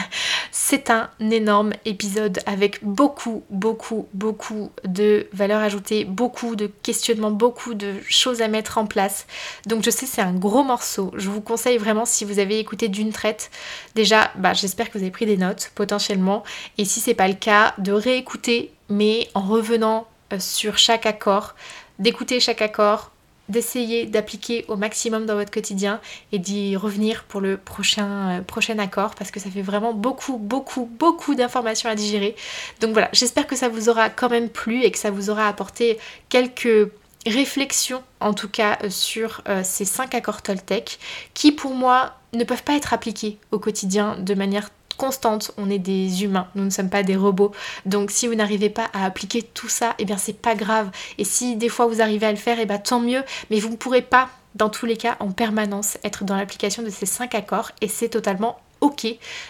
C'est 0.50 0.90
un 0.90 1.08
énorme 1.20 1.72
épisode 1.86 2.40
avec 2.44 2.84
beaucoup, 2.84 3.44
beaucoup, 3.48 4.06
beaucoup 4.12 4.70
de 4.84 5.26
valeurs 5.32 5.62
ajoutées, 5.62 6.04
beaucoup 6.04 6.54
de 6.54 6.66
questionnements, 6.66 7.30
beaucoup 7.30 7.72
de 7.72 7.94
choses 8.06 8.42
à 8.42 8.48
mettre 8.48 8.76
en 8.76 8.84
place. 8.84 9.26
Donc 9.64 9.82
je 9.84 9.88
sais 9.88 10.04
c'est 10.04 10.20
un 10.20 10.34
gros 10.34 10.62
morceau. 10.64 11.12
Je 11.16 11.30
vous 11.30 11.40
conseille 11.40 11.78
vraiment 11.78 12.04
si 12.04 12.26
vous 12.26 12.38
avez 12.38 12.58
écouté 12.58 12.88
d'une 12.88 13.10
traite, 13.10 13.50
déjà, 13.94 14.32
bah, 14.36 14.52
j'espère 14.52 14.90
que 14.90 14.98
vous 14.98 15.04
avez 15.04 15.10
pris 15.10 15.24
des 15.24 15.38
notes 15.38 15.72
potentiellement. 15.74 16.44
Et 16.76 16.84
si 16.84 17.00
c'est 17.00 17.14
pas 17.14 17.28
le 17.28 17.34
cas, 17.34 17.72
de 17.78 17.92
réécouter, 17.92 18.70
mais 18.90 19.30
en 19.32 19.40
revenant 19.40 20.06
euh, 20.34 20.38
sur 20.38 20.76
chaque 20.76 21.06
accord, 21.06 21.54
d'écouter 21.98 22.38
chaque 22.38 22.60
accord, 22.60 23.12
d'essayer 23.48 24.06
d'appliquer 24.06 24.64
au 24.68 24.76
maximum 24.76 25.26
dans 25.26 25.34
votre 25.34 25.50
quotidien 25.50 26.00
et 26.32 26.38
d'y 26.38 26.76
revenir 26.76 27.24
pour 27.24 27.40
le 27.40 27.56
prochain, 27.56 28.38
euh, 28.38 28.42
prochain 28.42 28.78
accord 28.78 29.14
parce 29.14 29.30
que 29.30 29.40
ça 29.40 29.50
fait 29.50 29.62
vraiment 29.62 29.92
beaucoup, 29.92 30.36
beaucoup, 30.36 30.88
beaucoup 30.98 31.34
d'informations 31.34 31.88
à 31.88 31.94
digérer. 31.94 32.36
Donc 32.80 32.92
voilà, 32.92 33.08
j'espère 33.12 33.46
que 33.46 33.56
ça 33.56 33.68
vous 33.68 33.88
aura 33.88 34.10
quand 34.10 34.28
même 34.28 34.48
plu 34.48 34.82
et 34.82 34.90
que 34.90 34.98
ça 34.98 35.10
vous 35.10 35.30
aura 35.30 35.48
apporté 35.48 35.98
quelques 36.28 36.90
réflexions 37.26 38.02
en 38.20 38.34
tout 38.34 38.48
cas 38.48 38.78
euh, 38.84 38.90
sur 38.90 39.42
euh, 39.48 39.62
ces 39.64 39.84
5 39.84 40.14
accords 40.14 40.42
Toltec 40.42 40.98
qui 41.34 41.52
pour 41.52 41.74
moi 41.74 42.14
ne 42.32 42.44
peuvent 42.44 42.62
pas 42.62 42.74
être 42.74 42.92
appliqués 42.92 43.38
au 43.50 43.58
quotidien 43.58 44.16
de 44.18 44.34
manière 44.34 44.70
constante, 44.98 45.52
on 45.56 45.70
est 45.70 45.78
des 45.78 46.24
humains, 46.24 46.48
nous 46.54 46.64
ne 46.64 46.70
sommes 46.70 46.90
pas 46.90 47.02
des 47.02 47.16
robots. 47.16 47.52
Donc 47.86 48.10
si 48.10 48.26
vous 48.26 48.34
n'arrivez 48.34 48.68
pas 48.68 48.90
à 48.92 49.06
appliquer 49.06 49.42
tout 49.42 49.70
ça, 49.70 49.90
et 49.90 50.02
eh 50.02 50.04
bien 50.04 50.18
c'est 50.18 50.38
pas 50.38 50.54
grave. 50.54 50.90
Et 51.16 51.24
si 51.24 51.56
des 51.56 51.70
fois 51.70 51.86
vous 51.86 52.02
arrivez 52.02 52.26
à 52.26 52.32
le 52.32 52.36
faire, 52.36 52.58
et 52.58 52.62
eh 52.62 52.66
bien 52.66 52.78
tant 52.78 53.00
mieux, 53.00 53.22
mais 53.50 53.60
vous 53.60 53.70
ne 53.70 53.76
pourrez 53.76 54.02
pas 54.02 54.28
dans 54.54 54.68
tous 54.68 54.86
les 54.86 54.96
cas 54.96 55.16
en 55.20 55.30
permanence 55.30 55.96
être 56.04 56.24
dans 56.24 56.36
l'application 56.36 56.82
de 56.82 56.90
ces 56.90 57.06
cinq 57.06 57.34
accords 57.34 57.70
et 57.80 57.88
c'est 57.88 58.08
totalement 58.08 58.60
ok. 58.80 59.06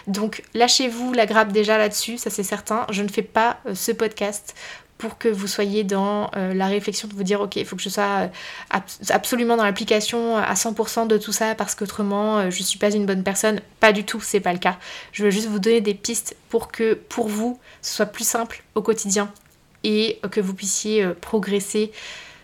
Donc 0.07 0.43
lâchez-vous 0.53 1.13
la 1.13 1.25
grappe 1.25 1.51
déjà 1.51 1.77
là-dessus, 1.77 2.17
ça 2.17 2.29
c'est 2.29 2.43
certain. 2.43 2.85
Je 2.89 3.03
ne 3.03 3.09
fais 3.09 3.23
pas 3.23 3.57
euh, 3.65 3.75
ce 3.75 3.91
podcast 3.91 4.55
pour 4.99 5.17
que 5.17 5.29
vous 5.29 5.47
soyez 5.47 5.85
dans 5.85 6.29
euh, 6.35 6.53
la 6.53 6.67
réflexion 6.67 7.07
de 7.07 7.13
vous 7.13 7.23
dire 7.23 7.39
ok 7.39 7.55
il 7.55 7.65
faut 7.65 7.77
que 7.77 7.81
je 7.81 7.87
sois 7.87 8.29
euh, 8.73 8.79
absolument 9.09 9.55
dans 9.55 9.63
l'application 9.63 10.37
à 10.37 10.53
100% 10.53 11.07
de 11.07 11.17
tout 11.17 11.31
ça 11.31 11.55
parce 11.55 11.73
qu'autrement 11.73 12.39
euh, 12.39 12.49
je 12.51 12.61
suis 12.61 12.77
pas 12.77 12.93
une 12.93 13.05
bonne 13.05 13.23
personne. 13.23 13.61
Pas 13.79 13.93
du 13.93 14.03
tout 14.03 14.19
c'est 14.19 14.41
pas 14.41 14.51
le 14.51 14.59
cas. 14.59 14.77
Je 15.13 15.23
veux 15.23 15.31
juste 15.31 15.47
vous 15.47 15.59
donner 15.59 15.79
des 15.79 15.93
pistes 15.93 16.35
pour 16.49 16.69
que 16.69 16.93
pour 16.93 17.29
vous 17.29 17.57
ce 17.81 17.95
soit 17.95 18.07
plus 18.07 18.27
simple 18.27 18.61
au 18.75 18.81
quotidien 18.81 19.31
et 19.85 20.19
que 20.31 20.41
vous 20.41 20.53
puissiez 20.53 21.07
progresser 21.21 21.93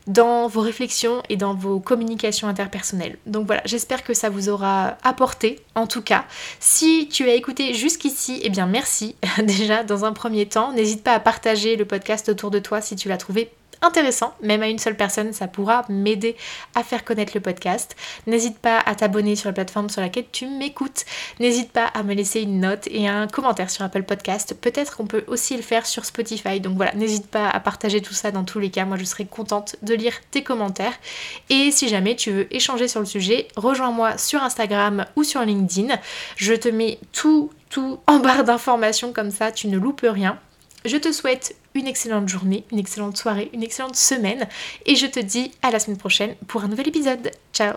dans 0.08 0.48
vos 0.48 0.62
réflexions 0.62 1.24
et 1.30 1.36
dans 1.36 1.54
vos 1.54 1.80
communications 1.80 2.48
interpersonnelles. 2.48 3.18
Donc 3.26 3.48
voilà, 3.48 3.62
j'espère 3.66 4.04
que 4.04 4.14
ça 4.14 4.30
vous 4.30 4.50
aura 4.50 4.98
apporté. 5.04 5.60
En 5.74 5.88
tout 5.88 6.02
cas, 6.02 6.26
si 6.60 7.10
tu 7.10 7.28
as 7.30 7.34
écouté 7.34 7.74
jusqu'ici, 7.74 8.40
eh 8.44 8.50
bien 8.50 8.66
merci 8.66 9.16
déjà 9.44 9.84
dans 9.84 10.06
un 10.06 10.14
premier 10.14 10.46
temps. 10.46 10.74
N'hésite 10.74 11.04
pas 11.04 11.14
à 11.14 11.20
partager 11.20 11.76
le 11.76 11.86
podcast 11.86 12.30
autour 12.30 12.52
de 12.52 12.60
toi 12.60 12.82
si 12.82 12.96
tu 12.96 13.10
l'as 13.10 13.18
trouvé 13.18 13.52
intéressant, 13.86 14.34
même 14.42 14.62
à 14.64 14.68
une 14.68 14.80
seule 14.80 14.96
personne, 14.96 15.34
ça 15.34 15.48
pourra 15.48 15.86
m'aider 15.90 16.36
à 16.74 16.84
faire 16.84 17.06
connaître 17.06 17.34
le 17.36 17.42
podcast. 17.42 17.96
N'hésite 18.28 18.60
pas 18.60 18.80
à 18.80 18.96
t'abonner 18.96 19.36
sur 19.36 19.50
la 19.50 19.54
plateforme 19.54 19.90
sur 19.90 20.02
laquelle 20.02 20.26
tu 20.32 20.48
m'écoutes. 20.48 21.06
N'hésite 21.40 21.72
pas 21.72 21.86
à 21.86 22.04
me 22.04 22.14
laisser 22.14 22.42
une 22.42 22.60
note 22.60 22.88
et 22.88 23.08
un 23.08 23.28
commentaire 23.28 23.70
sur 23.70 23.84
Apple 23.84 24.04
Podcast. 24.04 24.56
Peut-être 24.60 24.98
qu'on 24.98 25.08
peut 25.08 25.24
aussi 25.28 25.56
le 25.56 25.62
faire 25.62 25.86
sur 25.86 26.06
Spotify. 26.06 26.60
Donc 26.60 26.76
voilà, 26.76 26.94
n'hésite 26.94 27.28
pas 27.28 27.50
à 27.50 27.60
partager 27.60 28.02
tout 28.02 28.14
ça 28.14 28.32
dans 28.32 28.44
tous 28.44 28.60
les 28.60 28.70
cas. 28.70 28.86
Moi, 28.86 28.98
je 28.98 29.06
serai 29.06 29.26
contente 29.26 29.76
de 29.82 29.94
lire 29.94 30.14
tes 30.32 30.44
commentaires. 30.44 30.94
Et 31.50 31.72
si 31.72 31.88
jamais 31.88 32.16
tu 32.16 32.32
veux 32.32 32.54
échanger 32.54 32.88
sur 32.88 33.00
le 33.00 33.06
sujet, 33.06 33.48
rejoins-moi 33.56 34.18
sur 34.18 34.44
Instagram 34.44 35.06
ou 35.16 35.24
sur 35.24 35.42
LinkedIn. 35.42 35.96
Je 36.36 36.54
te 36.54 36.70
mets 36.70 37.00
tout 37.12 37.50
tout 37.70 38.00
en 38.08 38.20
barre 38.20 38.46
d'informations 38.46 39.12
comme 39.12 39.32
ça, 39.32 39.52
tu 39.52 39.68
ne 39.68 39.78
loupes 39.78 40.06
rien. 40.08 40.40
Je 40.86 40.98
te 40.98 41.12
souhaite 41.12 41.56
une 41.76 41.88
excellente 41.88 42.28
journée, 42.28 42.64
une 42.72 42.80
excellente 42.80 43.18
soirée, 43.18 43.50
une 43.54 43.64
excellente 43.64 43.96
semaine 43.96 44.48
et 44.86 44.96
je 44.96 45.06
te 45.06 45.20
dis 45.20 45.52
à 45.62 45.72
la 45.72 45.80
semaine 45.80 45.98
prochaine 45.98 46.36
pour 46.48 46.64
un 46.64 46.68
nouvel 46.68 46.88
épisode. 46.88 47.32
Ciao 47.54 47.76